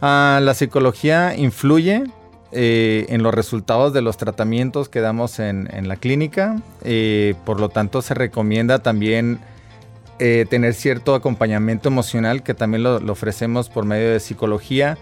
Ah, 0.00 0.40
la 0.42 0.54
psicología 0.54 1.34
influye 1.36 2.04
eh, 2.52 3.04
en 3.10 3.22
los 3.22 3.34
resultados 3.34 3.92
de 3.92 4.00
los 4.00 4.16
tratamientos 4.16 4.88
que 4.88 5.00
damos 5.00 5.38
en, 5.38 5.68
en 5.72 5.88
la 5.88 5.96
clínica. 5.96 6.56
eh, 6.84 7.34
por 7.44 7.60
lo 7.60 7.68
tanto, 7.68 8.00
se 8.00 8.14
recomienda 8.14 8.78
también 8.78 9.38
eh, 10.18 10.46
tener 10.48 10.74
cierto 10.74 11.14
acompañamiento 11.14 11.88
emocional 11.88 12.42
que 12.42 12.54
también 12.54 12.82
lo, 12.82 13.00
lo 13.00 13.12
ofrecemos 13.12 13.68
por 13.68 13.84
medio 13.84 14.10
de 14.10 14.20
psicología. 14.20 14.98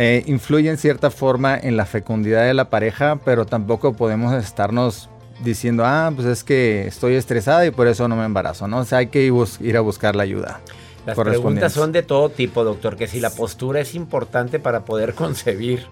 Eh, 0.00 0.22
influye 0.26 0.70
en 0.70 0.78
cierta 0.78 1.10
forma 1.10 1.58
en 1.58 1.76
la 1.76 1.84
fecundidad 1.84 2.44
de 2.44 2.54
la 2.54 2.70
pareja, 2.70 3.18
pero 3.24 3.46
tampoco 3.46 3.94
podemos 3.94 4.32
estarnos 4.32 5.10
diciendo, 5.42 5.84
ah, 5.84 6.12
pues 6.14 6.28
es 6.28 6.44
que 6.44 6.86
estoy 6.86 7.14
estresada 7.14 7.66
y 7.66 7.72
por 7.72 7.88
eso 7.88 8.06
no 8.06 8.14
me 8.14 8.24
embarazo, 8.24 8.68
¿no? 8.68 8.78
O 8.78 8.84
sea, 8.84 8.98
hay 8.98 9.08
que 9.08 9.24
ir, 9.24 9.76
a 9.76 9.80
buscar 9.80 10.14
la 10.14 10.22
ayuda. 10.22 10.60
Las 11.04 11.18
preguntas 11.18 11.72
son 11.72 11.90
de 11.90 12.04
todo 12.04 12.28
tipo, 12.28 12.62
doctor, 12.62 12.96
que 12.96 13.08
si 13.08 13.18
la 13.18 13.30
postura 13.30 13.80
es 13.80 13.96
importante 13.96 14.60
para 14.60 14.84
poder 14.84 15.14
concebir 15.16 15.86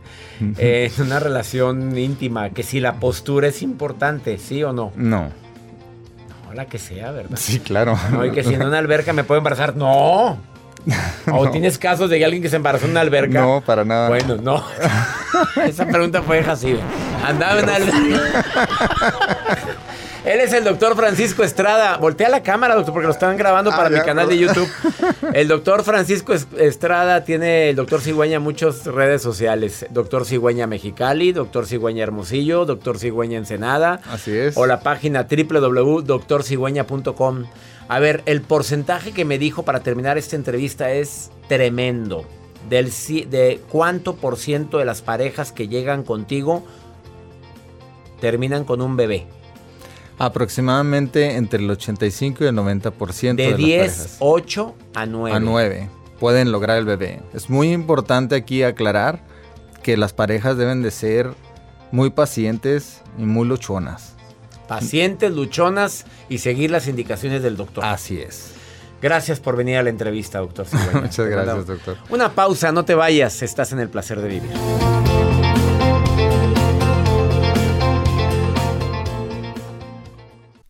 eh, 0.57 0.93
una 1.01 1.19
relación 1.19 1.99
íntima, 1.99 2.51
que 2.51 2.63
si 2.63 2.79
la 2.79 3.01
postura 3.01 3.49
es 3.49 3.61
importante, 3.61 4.39
¿sí 4.39 4.63
o 4.63 4.73
no? 4.73 4.93
No. 4.95 5.31
La 6.57 6.65
que 6.65 6.79
sea, 6.79 7.11
¿verdad? 7.13 7.37
Sí, 7.39 7.61
claro. 7.61 7.99
No, 8.11 8.25
y 8.25 8.33
que 8.33 8.43
si 8.43 8.55
en 8.55 8.63
una 8.63 8.79
alberca 8.79 9.13
me 9.13 9.25
puedo 9.25 9.37
embarazar, 9.37 9.77
no. 9.77 10.39
¿O 11.31 11.51
tienes 11.51 11.77
casos 11.77 12.09
de 12.09 12.25
alguien 12.25 12.43
que 12.43 12.49
se 12.49 12.57
embarazó 12.57 12.87
en 12.87 12.93
una 12.93 13.03
alberca? 13.03 13.43
No, 13.43 13.61
para 13.61 13.85
nada. 13.85 14.09
Bueno, 14.09 14.37
no. 14.37 14.65
Esa 15.67 15.87
pregunta 15.87 16.23
fue 16.23 16.39
así. 16.41 16.79
Andaba 17.23 17.59
en 17.59 17.65
una 17.65 17.75
alberca. 17.77 18.45
Él 20.27 20.41
es 20.41 20.53
el 20.53 20.65
doctor 20.65 20.97
Francisco 20.97 21.45
Estrada. 21.45 21.97
Voltea 21.99 22.29
la 22.29 22.43
cámara, 22.43 22.75
doctor, 22.75 22.93
porque 22.93 23.07
lo 23.07 23.13
están 23.13 23.37
grabando 23.37 23.71
para 23.71 23.87
Ah, 23.87 23.91
mi 23.91 23.97
ya, 23.97 24.05
canal 24.05 24.29
de. 24.29 24.37
YouTube. 24.37 24.69
El 25.35 25.47
doctor 25.49 25.85
Francisco 25.85 26.33
Es- 26.35 26.49
Estrada 26.59 27.23
tiene 27.25 27.71
el 27.71 27.77
doctor 27.77 28.01
Cigüeña 28.01 28.41
muchas 28.41 28.87
redes 28.87 29.23
sociales. 29.23 29.87
Doctor 29.91 30.25
Cigüeña 30.25 30.67
Mexicali, 30.67 31.31
doctor 31.33 31.67
Cigüeña 31.67 32.03
Hermosillo, 32.03 32.65
doctor 32.65 32.99
Cigüeña 32.99 33.39
Ensenada. 33.39 34.01
Así 34.11 34.37
es. 34.37 34.57
O 34.57 34.67
la 34.67 34.81
página 34.81 35.29
www.doctorcigüeña.com. 35.31 37.45
A 37.89 37.99
ver, 38.01 38.23
el 38.27 38.41
porcentaje 38.43 39.13
que 39.13 39.25
me 39.25 39.39
dijo 39.39 39.63
para 39.65 39.79
terminar 39.81 40.19
esta 40.19 40.35
entrevista 40.37 40.91
es 40.91 41.31
tremendo. 41.49 42.25
Del, 42.69 42.91
de 43.31 43.61
cuánto 43.69 44.17
por 44.17 44.37
ciento 44.39 44.79
de 44.79 44.85
las 44.87 45.03
parejas 45.03 45.53
que 45.53 45.69
llegan 45.69 46.03
contigo 46.03 46.65
terminan 48.21 48.65
con 48.65 48.83
un 48.83 48.97
bebé. 48.97 49.29
Aproximadamente 50.19 51.37
entre 51.37 51.63
el 51.63 51.71
85 51.71 52.45
y 52.45 52.47
el 52.47 52.55
90% 52.55 53.35
de, 53.35 53.43
De 53.43 53.51
las 53.51 53.59
10, 53.59 53.79
parejas 53.79 54.17
8 54.21 54.75
a 54.95 55.07
9. 55.07 55.37
a 55.37 55.41
9 55.41 55.91
pueden 56.19 56.53
lograr 56.53 56.79
el 56.79 56.85
bebé. 56.85 57.23
Es 57.35 57.51
muy 57.51 57.73
importante 57.73 58.35
aquí 58.35 58.63
aclarar 58.63 59.21
que 59.83 59.97
las 59.97 60.13
parejas 60.13 60.57
deben 60.57 60.83
de 60.83 60.91
ser 60.91 61.35
muy 61.93 62.11
pacientes 62.11 63.03
y 63.19 63.23
muy 63.23 63.47
luchonas. 63.47 64.15
Pacientes, 64.69 65.31
luchonas 65.33 66.07
y 66.29 66.39
seguir 66.39 66.71
las 66.71 66.89
indicaciones 66.89 67.43
del 67.43 67.57
doctor. 67.57 67.85
Así 67.85 68.21
es. 68.21 68.53
Gracias 69.01 69.39
por 69.39 69.57
venir 69.57 69.77
a 69.77 69.83
la 69.83 69.91
entrevista, 69.91 70.39
doctor. 70.39 70.67
Muchas 70.95 71.27
gracias, 71.27 71.67
doctor. 71.67 71.97
Una 72.09 72.33
pausa, 72.33 72.73
no 72.73 72.85
te 72.85 72.95
vayas, 72.95 73.43
estás 73.43 73.73
en 73.73 73.79
el 73.79 73.89
placer 73.89 74.21
de 74.21 74.29
vivir. 74.29 75.56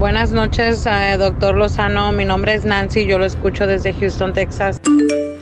Buenas 0.00 0.32
noches, 0.32 0.86
eh, 0.86 1.18
doctor 1.18 1.54
Lozano. 1.54 2.10
Mi 2.10 2.24
nombre 2.24 2.54
es 2.54 2.64
Nancy, 2.64 3.04
yo 3.04 3.18
lo 3.18 3.26
escucho 3.26 3.66
desde 3.66 3.92
Houston, 3.92 4.32
Texas. 4.32 4.80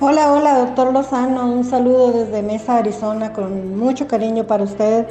Hola, 0.01 0.33
hola, 0.33 0.59
doctor 0.59 0.93
Lozano. 0.93 1.49
Un 1.49 1.63
saludo 1.63 2.11
desde 2.11 2.43
Mesa, 2.43 2.79
Arizona, 2.79 3.33
con 3.33 3.79
mucho 3.79 4.09
cariño 4.09 4.49
para 4.49 4.65
usted. 4.65 5.07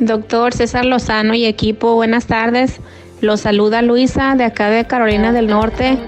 Doctor 0.00 0.54
César 0.54 0.86
Lozano 0.86 1.34
y 1.34 1.44
equipo, 1.44 1.94
buenas 1.94 2.24
tardes. 2.24 2.80
Los 3.20 3.42
saluda 3.42 3.82
Luisa 3.82 4.34
de 4.34 4.44
acá 4.44 4.70
de 4.70 4.86
Carolina 4.86 5.30
del 5.30 5.48
Norte. 5.48 5.98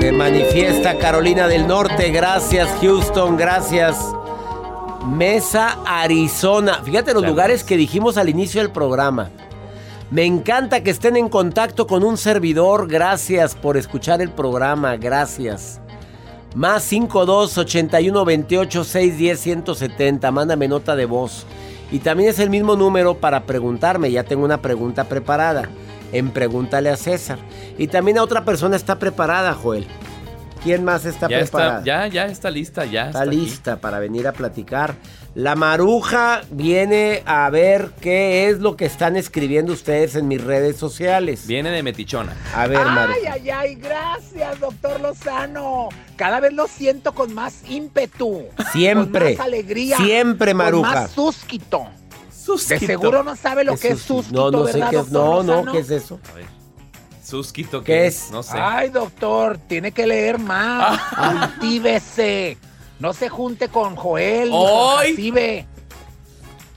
Se 0.00 0.12
manifiesta 0.12 0.96
Carolina 0.96 1.48
del 1.48 1.66
Norte. 1.66 2.12
Gracias, 2.12 2.66
Houston. 2.80 3.36
Gracias. 3.36 3.98
Mesa, 5.06 5.76
Arizona. 5.84 6.80
Fíjate 6.82 7.12
los 7.12 7.26
lugares 7.26 7.62
que 7.62 7.76
dijimos 7.76 8.16
al 8.16 8.30
inicio 8.30 8.62
del 8.62 8.70
programa. 8.70 9.28
Me 10.10 10.24
encanta 10.24 10.84
que 10.84 10.90
estén 10.90 11.16
en 11.16 11.28
contacto 11.28 11.88
con 11.88 12.04
un 12.04 12.16
servidor. 12.16 12.86
Gracias 12.86 13.56
por 13.56 13.76
escuchar 13.76 14.22
el 14.22 14.30
programa. 14.30 14.96
Gracias. 14.96 15.80
Más 16.54 16.84
52 16.84 17.58
81 17.58 18.24
28 18.24 18.84
610 18.84 19.40
170. 19.40 20.30
Mándame 20.30 20.68
nota 20.68 20.94
de 20.94 21.06
voz. 21.06 21.44
Y 21.90 21.98
también 21.98 22.30
es 22.30 22.38
el 22.38 22.50
mismo 22.50 22.76
número 22.76 23.16
para 23.16 23.46
preguntarme. 23.46 24.12
Ya 24.12 24.22
tengo 24.22 24.44
una 24.44 24.62
pregunta 24.62 25.04
preparada. 25.04 25.68
En 26.12 26.30
Pregúntale 26.30 26.88
a 26.88 26.96
César. 26.96 27.38
Y 27.76 27.88
también 27.88 28.18
a 28.18 28.22
otra 28.22 28.44
persona 28.44 28.76
está 28.76 29.00
preparada, 29.00 29.54
Joel. 29.54 29.88
¿Quién 30.66 30.82
más 30.82 31.04
está 31.04 31.28
ya 31.28 31.38
preparada? 31.38 31.78
está, 31.78 31.84
ya, 31.84 32.06
ya 32.08 32.26
está 32.26 32.50
lista, 32.50 32.84
ya. 32.86 33.06
Está 33.06 33.24
lista 33.24 33.76
para 33.76 34.00
venir 34.00 34.26
a 34.26 34.32
platicar. 34.32 34.96
La 35.36 35.54
maruja 35.54 36.42
viene 36.50 37.22
a 37.24 37.48
ver 37.50 37.92
qué 38.00 38.48
es 38.48 38.58
lo 38.58 38.76
que 38.76 38.84
están 38.84 39.14
escribiendo 39.14 39.72
ustedes 39.72 40.16
en 40.16 40.26
mis 40.26 40.42
redes 40.42 40.76
sociales. 40.76 41.46
Viene 41.46 41.70
de 41.70 41.84
metichona. 41.84 42.34
A 42.52 42.66
ver, 42.66 42.84
Maruja. 42.84 43.14
Ay, 43.14 43.26
ay, 43.26 43.50
ay, 43.50 43.74
gracias, 43.76 44.58
doctor 44.58 45.00
Lozano. 45.00 45.88
Cada 46.16 46.40
vez 46.40 46.52
lo 46.52 46.66
siento 46.66 47.12
con 47.14 47.32
más 47.32 47.62
ímpetu. 47.68 48.46
Siempre. 48.72 49.36
Con 49.36 49.38
más 49.38 49.46
alegría. 49.46 49.96
Siempre, 49.98 50.52
Maruja. 50.52 50.92
Con 50.92 51.02
más 51.02 51.10
súsquito. 51.12 51.86
Súsquito. 52.28 52.80
De 52.80 52.86
seguro 52.88 53.22
no 53.22 53.36
sabe 53.36 53.62
lo 53.62 53.76
que 53.76 53.90
es 53.90 54.00
súsquito, 54.00 54.50
No, 54.50 54.58
no 54.62 54.66
sé 54.66 54.80
¿verdad, 54.80 54.90
qué 54.90 54.96
es. 54.96 55.10
No, 55.12 55.44
no? 55.44 55.70
¿qué 55.70 55.78
es 55.78 55.90
eso? 55.92 56.18
A 56.28 56.34
ver. 56.34 56.46
Susquito, 57.26 57.80
¿Qué 57.82 57.92
¿qué, 57.92 58.06
es? 58.06 58.30
No 58.30 58.42
sé. 58.44 58.56
Ay, 58.56 58.90
doctor, 58.90 59.58
tiene 59.58 59.90
que 59.90 60.06
leer 60.06 60.38
más. 60.38 61.00
Ah. 61.12 61.50
Cultívese. 61.58 62.56
No 63.00 63.12
se 63.12 63.28
junte 63.28 63.68
con 63.68 63.96
Joel. 63.96 64.50
Jacibe. 64.52 65.66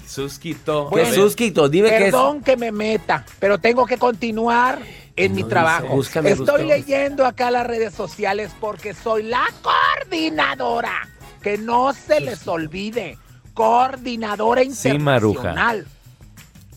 Susquito. 0.07 0.89
¿Qué 0.93 1.01
es 1.03 1.13
Susquito? 1.15 1.69
Dime 1.69 1.89
qué 1.89 1.95
es. 1.97 2.03
Perdón 2.05 2.41
que 2.41 2.57
me 2.57 2.71
meta, 2.71 3.25
pero 3.39 3.59
tengo 3.59 3.85
que 3.85 3.97
continuar 3.97 4.79
en 5.15 5.35
mi 5.35 5.43
trabajo. 5.43 5.83
dice, 5.83 5.95
búscame, 5.95 6.29
Estoy 6.31 6.45
búscame. 6.63 6.65
leyendo 6.65 7.25
acá 7.27 7.51
las 7.51 7.67
redes 7.67 7.93
sociales 7.93 8.51
porque 8.59 8.93
soy 8.95 9.23
la 9.23 9.45
coordinadora. 9.61 11.07
Que 11.43 11.57
no 11.57 11.93
se 11.93 12.19
les 12.21 12.47
olvide. 12.47 13.17
Coordinadora 13.53 14.63
Sí, 14.71 14.97
Maruja. 14.97 15.39
internacional. 15.51 15.87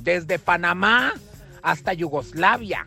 Desde 0.01 0.39
Panamá 0.39 1.15
hasta 1.63 1.93
Yugoslavia. 1.95 2.87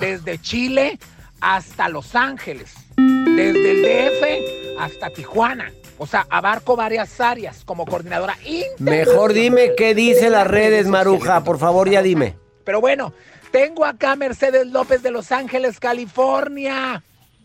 Desde 0.00 0.40
Chile 0.40 0.98
hasta 1.40 1.88
Los 1.88 2.14
Ángeles. 2.14 2.74
Desde 2.96 3.70
el 3.70 3.82
DF 3.82 4.80
hasta 4.80 5.10
Tijuana. 5.10 5.70
O 5.98 6.06
sea, 6.06 6.26
abarco 6.30 6.76
varias 6.76 7.20
áreas 7.20 7.62
como 7.64 7.84
coordinadora 7.84 8.38
Mejor 8.78 9.34
dime 9.34 9.74
qué 9.76 9.94
dice 9.94 10.30
las 10.30 10.46
redes, 10.46 10.86
Maruja. 10.86 11.44
Por 11.44 11.58
favor, 11.58 11.90
ya 11.90 12.00
dime. 12.00 12.36
Pero 12.64 12.80
bueno, 12.80 13.12
tengo 13.50 13.84
acá 13.84 14.12
a 14.12 14.16
Mercedes 14.16 14.66
López 14.66 15.02
de 15.02 15.10
Los 15.10 15.30
Ángeles, 15.30 15.78
California. 15.78 17.02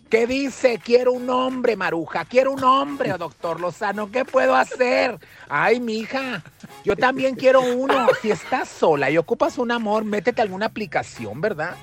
Que 0.09 0.27
dice, 0.27 0.79
quiero 0.83 1.13
un 1.13 1.29
hombre, 1.29 1.75
Maruja, 1.75 2.25
quiero 2.25 2.51
un 2.51 2.63
hombre, 2.63 3.13
doctor 3.17 3.59
Lozano, 3.59 4.11
¿qué 4.11 4.25
puedo 4.25 4.55
hacer? 4.55 5.17
Ay, 5.49 5.79
mija, 5.79 6.43
yo 6.83 6.95
también 6.95 7.35
quiero 7.35 7.61
uno. 7.61 8.07
Si 8.21 8.31
estás 8.31 8.69
sola 8.69 9.09
y 9.09 9.17
ocupas 9.17 9.57
un 9.57 9.71
amor, 9.71 10.05
métete 10.05 10.41
a 10.41 10.43
alguna 10.43 10.67
aplicación, 10.67 11.41
¿verdad? 11.41 11.75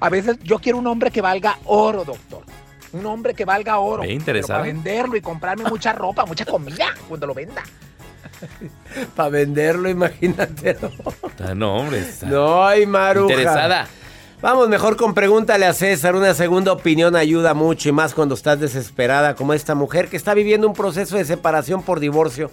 A 0.00 0.08
veces 0.08 0.38
yo 0.42 0.58
quiero 0.58 0.78
un 0.78 0.86
hombre 0.86 1.10
que 1.10 1.20
valga 1.20 1.58
oro, 1.64 2.04
doctor. 2.04 2.44
Un 2.92 3.04
hombre 3.04 3.34
que 3.34 3.44
valga 3.44 3.78
oro. 3.78 4.02
Ve, 4.02 4.08
pero 4.08 4.18
interesado. 4.18 4.60
Para 4.60 4.72
venderlo 4.72 5.16
y 5.16 5.20
comprarme 5.20 5.64
mucha 5.68 5.92
ropa, 5.92 6.24
mucha 6.24 6.46
comida 6.46 6.94
cuando 7.08 7.26
lo 7.26 7.34
venda. 7.34 7.62
Para 9.14 9.28
venderlo, 9.30 9.90
imagínate. 9.90 10.76
Ah, 11.40 11.54
No, 11.54 11.76
hombre. 11.76 12.00
está 12.00 12.26
No, 12.26 12.64
ay, 12.64 12.86
Maruja. 12.86 13.32
Interesada. 13.34 13.88
Vamos 14.40 14.68
mejor 14.68 14.96
con 14.96 15.14
pregúntale 15.14 15.66
a 15.66 15.72
César. 15.74 16.14
Una 16.14 16.32
segunda 16.32 16.72
opinión 16.72 17.16
ayuda 17.16 17.54
mucho 17.54 17.88
y 17.88 17.92
más 17.92 18.14
cuando 18.14 18.34
estás 18.36 18.60
desesperada 18.60 19.34
como 19.34 19.52
esta 19.52 19.74
mujer 19.74 20.08
que 20.08 20.16
está 20.16 20.32
viviendo 20.34 20.68
un 20.68 20.74
proceso 20.74 21.16
de 21.16 21.24
separación 21.24 21.82
por 21.82 21.98
divorcio. 21.98 22.50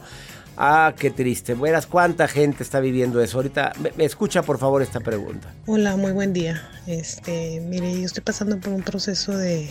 Ah, 0.58 0.94
qué 0.98 1.12
triste. 1.12 1.54
Verás 1.54 1.86
cuánta 1.86 2.28
gente 2.28 2.64
está 2.64 2.80
viviendo 2.80 3.22
eso. 3.22 3.38
Ahorita, 3.38 3.74
me- 3.98 4.06
escucha 4.06 4.42
por 4.42 4.58
favor 4.58 4.82
esta 4.82 5.00
pregunta. 5.00 5.54
Hola, 5.68 5.96
muy 5.96 6.12
buen 6.12 6.34
día. 6.34 6.68
Este, 6.88 7.60
mire, 7.62 8.00
yo 8.00 8.06
estoy 8.06 8.24
pasando 8.24 8.58
por 8.60 8.74
un 8.74 8.82
proceso 8.82 9.38
de, 9.38 9.70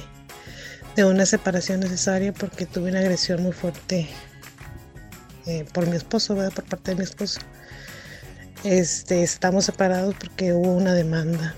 de 0.95 1.05
una 1.05 1.27
separación 1.27 1.81
necesaria 1.81 2.33
porque 2.33 2.67
tuve 2.67 2.91
una 2.91 3.01
agresión 3.01 3.43
muy 3.43 3.53
fuerte 3.53 4.09
eh, 5.47 5.67
por 5.73 5.89
mi 5.89 5.97
esposo, 5.97 6.37
¿verdad? 6.37 6.53
Por 6.53 6.65
parte 6.65 6.93
de 6.93 6.97
mi 6.99 7.03
esposo. 7.05 7.41
Este, 8.65 9.23
estamos 9.23 9.67
separados 9.67 10.15
porque 10.19 10.55
hubo 10.55 10.73
una 10.73 10.95
demanda, 10.95 11.55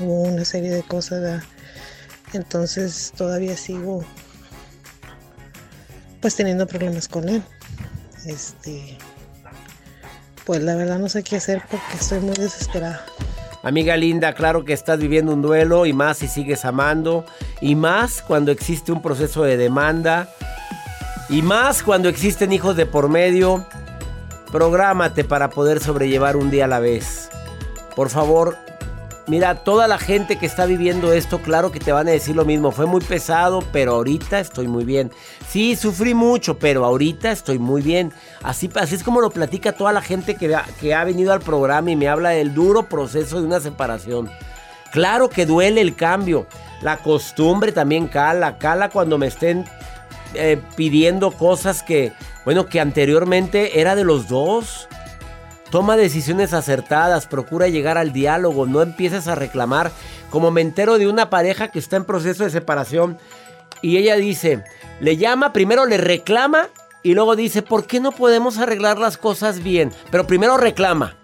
hubo 0.00 0.22
una 0.22 0.44
serie 0.44 0.70
de 0.70 0.82
cosas. 0.82 1.44
Entonces 2.32 3.12
todavía 3.16 3.56
sigo 3.56 4.04
pues 6.20 6.34
teniendo 6.34 6.66
problemas 6.66 7.06
con 7.08 7.28
él. 7.28 7.42
Este, 8.26 8.98
pues 10.44 10.62
la 10.62 10.74
verdad 10.74 10.98
no 10.98 11.08
sé 11.08 11.22
qué 11.22 11.36
hacer 11.36 11.62
porque 11.70 11.96
estoy 11.98 12.20
muy 12.20 12.34
desesperada. 12.34 13.04
Amiga 13.62 13.96
linda, 13.96 14.34
claro 14.34 14.64
que 14.64 14.72
estás 14.72 14.98
viviendo 14.98 15.32
un 15.32 15.42
duelo 15.42 15.86
y 15.86 15.92
más 15.92 16.18
si 16.18 16.26
sigues 16.28 16.64
amando. 16.64 17.26
Y 17.60 17.74
más 17.74 18.22
cuando 18.22 18.50
existe 18.50 18.92
un 18.92 19.02
proceso 19.02 19.44
de 19.44 19.56
demanda. 19.56 20.30
Y 21.28 21.42
más 21.42 21.82
cuando 21.82 22.08
existen 22.08 22.52
hijos 22.52 22.76
de 22.76 22.86
por 22.86 23.08
medio. 23.08 23.66
Prográmate 24.50 25.24
para 25.24 25.50
poder 25.50 25.80
sobrellevar 25.80 26.36
un 26.36 26.50
día 26.50 26.64
a 26.64 26.68
la 26.68 26.80
vez. 26.80 27.28
Por 27.94 28.08
favor, 28.08 28.56
mira, 29.26 29.56
toda 29.56 29.86
la 29.86 29.98
gente 29.98 30.38
que 30.38 30.46
está 30.46 30.64
viviendo 30.64 31.12
esto, 31.12 31.40
claro 31.40 31.70
que 31.70 31.80
te 31.80 31.92
van 31.92 32.08
a 32.08 32.12
decir 32.12 32.34
lo 32.34 32.46
mismo. 32.46 32.72
Fue 32.72 32.86
muy 32.86 33.02
pesado, 33.02 33.62
pero 33.72 33.96
ahorita 33.96 34.40
estoy 34.40 34.66
muy 34.66 34.84
bien. 34.84 35.12
Sí, 35.50 35.76
sufrí 35.76 36.14
mucho, 36.14 36.58
pero 36.58 36.86
ahorita 36.86 37.30
estoy 37.30 37.58
muy 37.58 37.82
bien. 37.82 38.12
Así, 38.42 38.70
es 38.90 39.02
como 39.02 39.20
lo 39.20 39.30
platica 39.30 39.72
toda 39.72 39.92
la 39.92 40.00
gente 40.00 40.36
que, 40.36 40.56
que 40.80 40.94
ha 40.94 41.04
venido 41.04 41.34
al 41.34 41.40
programa 41.40 41.90
y 41.90 41.96
me 41.96 42.08
habla 42.08 42.30
del 42.30 42.54
duro 42.54 42.84
proceso 42.84 43.40
de 43.40 43.46
una 43.46 43.60
separación. 43.60 44.30
Claro 44.92 45.28
que 45.28 45.44
duele 45.44 45.82
el 45.82 45.94
cambio. 45.94 46.46
La 46.80 46.98
costumbre 46.98 47.72
también 47.72 48.06
cala, 48.08 48.56
cala 48.56 48.88
cuando 48.88 49.18
me 49.18 49.26
estén 49.26 49.66
eh, 50.34 50.60
pidiendo 50.76 51.30
cosas 51.30 51.82
que, 51.82 52.12
bueno, 52.44 52.66
que 52.66 52.80
anteriormente 52.80 53.80
era 53.80 53.94
de 53.94 54.04
los 54.04 54.28
dos. 54.28 54.88
Toma 55.70 55.96
decisiones 55.96 56.54
acertadas, 56.54 57.26
procura 57.26 57.68
llegar 57.68 57.98
al 57.98 58.12
diálogo, 58.12 58.66
no 58.66 58.80
empieces 58.80 59.28
a 59.28 59.34
reclamar. 59.34 59.90
Como 60.30 60.50
me 60.50 60.62
entero 60.62 60.98
de 60.98 61.08
una 61.08 61.30
pareja 61.30 61.68
que 61.68 61.78
está 61.78 61.96
en 61.96 62.04
proceso 62.04 62.44
de 62.44 62.50
separación 62.50 63.18
y 63.82 63.96
ella 63.96 64.16
dice, 64.16 64.64
le 65.00 65.16
llama, 65.16 65.52
primero 65.52 65.86
le 65.86 65.98
reclama 65.98 66.68
y 67.02 67.14
luego 67.14 67.36
dice, 67.36 67.62
¿por 67.62 67.86
qué 67.86 68.00
no 68.00 68.12
podemos 68.12 68.58
arreglar 68.58 68.98
las 68.98 69.16
cosas 69.16 69.62
bien? 69.62 69.92
Pero 70.10 70.26
primero 70.26 70.56
reclama. 70.56 71.16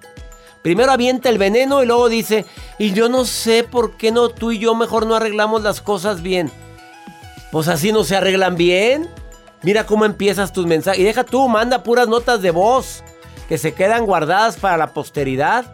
Primero 0.62 0.92
avienta 0.92 1.28
el 1.28 1.36
veneno 1.36 1.82
y 1.82 1.86
luego 1.86 2.08
dice, 2.08 2.46
y 2.78 2.92
yo 2.92 3.08
no 3.08 3.26
sé 3.26 3.64
por 3.64 3.96
qué 3.96 4.12
no 4.12 4.30
tú 4.30 4.52
y 4.52 4.58
yo 4.58 4.74
mejor 4.74 5.06
no 5.06 5.14
arreglamos 5.14 5.62
las 5.62 5.82
cosas 5.82 6.22
bien. 6.22 6.50
Pues 7.54 7.68
así 7.68 7.92
no 7.92 8.02
se 8.02 8.16
arreglan 8.16 8.56
bien. 8.56 9.08
Mira 9.62 9.86
cómo 9.86 10.04
empiezas 10.04 10.52
tus 10.52 10.66
mensajes. 10.66 10.98
Y 10.98 11.04
deja 11.04 11.22
tú, 11.22 11.48
manda 11.48 11.84
puras 11.84 12.08
notas 12.08 12.42
de 12.42 12.50
voz 12.50 13.04
que 13.48 13.58
se 13.58 13.74
quedan 13.74 14.06
guardadas 14.06 14.56
para 14.56 14.76
la 14.76 14.92
posteridad. 14.92 15.64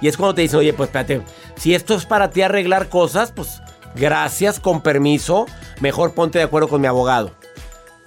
Y 0.00 0.06
es 0.06 0.16
cuando 0.16 0.36
te 0.36 0.42
dicen, 0.42 0.60
oye, 0.60 0.72
pues 0.72 0.90
espérate, 0.90 1.22
si 1.56 1.74
esto 1.74 1.96
es 1.96 2.06
para 2.06 2.30
ti 2.30 2.42
arreglar 2.42 2.90
cosas, 2.90 3.32
pues 3.32 3.60
gracias, 3.96 4.60
con 4.60 4.82
permiso, 4.82 5.46
mejor 5.80 6.14
ponte 6.14 6.38
de 6.38 6.44
acuerdo 6.44 6.68
con 6.68 6.80
mi 6.80 6.86
abogado. 6.86 7.32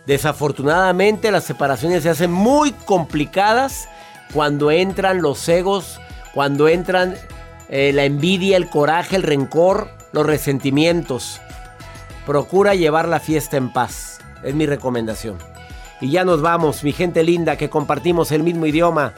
Desafortunadamente 0.05 1.29
las 1.29 1.43
separaciones 1.43 2.03
se 2.03 2.09
hacen 2.09 2.31
muy 2.31 2.71
complicadas 2.71 3.89
cuando 4.33 4.71
entran 4.71 5.21
los 5.21 5.49
egos, 5.49 5.99
cuando 6.33 6.69
entran 6.69 7.15
eh, 7.67 7.91
la 7.93 8.05
envidia, 8.05 8.55
el 8.55 8.69
coraje, 8.69 9.17
el 9.17 9.23
rencor, 9.23 9.89
los 10.13 10.25
resentimientos. 10.25 11.41
Procura 12.28 12.75
llevar 12.75 13.07
la 13.07 13.21
fiesta 13.21 13.55
en 13.55 13.71
paz, 13.71 14.19
es 14.43 14.53
mi 14.53 14.65
recomendación. 14.65 15.38
Y 16.01 16.11
ya 16.11 16.25
nos 16.25 16.41
vamos, 16.41 16.84
mi 16.84 16.91
gente 16.91 17.23
linda, 17.23 17.55
que 17.55 17.69
compartimos 17.69 18.34
el 18.34 18.43
mismo 18.43 18.65
idioma. 18.65 19.13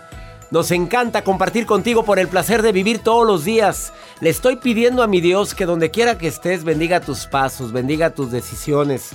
Nos 0.51 0.70
encanta 0.70 1.24
compartir 1.24 1.66
contigo 1.66 2.05
por 2.05 2.20
el 2.20 2.28
placer 2.28 2.62
de 2.62 2.72
vivir 2.72 2.99
todos 2.99 3.26
los 3.26 3.43
días. 3.43 3.93
Le 4.22 4.30
estoy 4.30 4.57
pidiendo 4.57 5.01
a 5.01 5.07
mi 5.07 5.22
Dios 5.22 5.55
que 5.55 5.66
donde 5.66 5.89
quiera 5.89 6.20
que 6.20 6.28
estés 6.28 6.64
bendiga 6.64 6.99
tus 6.99 7.26
pasos, 7.26 7.72
bendiga 7.72 8.12
tus 8.12 8.30
decisiones. 8.30 9.10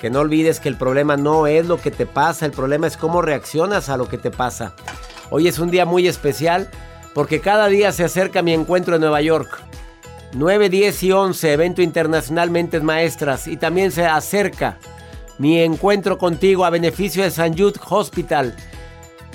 Que 0.00 0.10
no 0.10 0.18
olvides 0.18 0.58
que 0.58 0.68
el 0.68 0.76
problema 0.76 1.16
no 1.16 1.46
es 1.46 1.66
lo 1.66 1.80
que 1.80 1.92
te 1.92 2.06
pasa, 2.06 2.44
el 2.44 2.52
problema 2.52 2.88
es 2.88 2.96
cómo 2.96 3.22
reaccionas 3.22 3.88
a 3.88 3.96
lo 3.96 4.08
que 4.08 4.18
te 4.18 4.32
pasa. 4.32 4.72
Hoy 5.30 5.46
es 5.46 5.60
un 5.60 5.70
día 5.70 5.86
muy 5.86 6.08
especial 6.08 6.68
porque 7.14 7.40
cada 7.40 7.68
día 7.68 7.92
se 7.92 8.02
acerca 8.02 8.42
mi 8.42 8.52
encuentro 8.52 8.96
en 8.96 9.02
Nueva 9.02 9.22
York. 9.22 9.69
9, 10.32 10.68
10 10.68 11.02
y 11.02 11.12
11, 11.12 11.52
evento 11.52 11.82
internacional 11.82 12.50
Mentes 12.50 12.82
Maestras. 12.82 13.46
Y 13.46 13.56
también 13.56 13.92
se 13.92 14.06
acerca 14.06 14.78
mi 15.38 15.60
encuentro 15.60 16.18
contigo 16.18 16.64
a 16.64 16.70
beneficio 16.70 17.22
de 17.22 17.30
San 17.30 17.56
Jude 17.56 17.80
Hospital. 17.88 18.54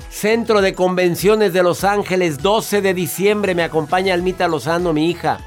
Centro 0.08 0.62
de 0.62 0.72
Convenciones 0.72 1.52
de 1.52 1.62
Los 1.62 1.84
Ángeles, 1.84 2.38
12 2.38 2.80
de 2.80 2.94
diciembre. 2.94 3.54
Me 3.54 3.62
acompaña 3.62 4.14
Almita 4.14 4.48
Lozano, 4.48 4.92
mi 4.92 5.10
hija. 5.10 5.38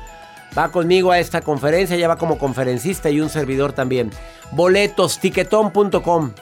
Va 0.58 0.72
conmigo 0.72 1.12
a 1.12 1.20
esta 1.20 1.41
conferencia, 1.41 1.95
ya 1.95 2.08
va 2.08 2.18
como 2.18 2.38
conferencista 2.38 3.10
y 3.10 3.20
un 3.22 3.30
servidor 3.30 3.74
también. 3.74 4.12
Boletos, 4.52 5.20
tiquetón.com. 5.20 6.34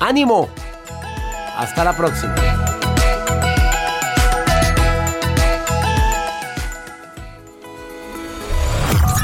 ¡Ánimo! 0.00 0.48
Hasta 1.56 1.84
la 1.84 1.96
próxima. 1.96 2.63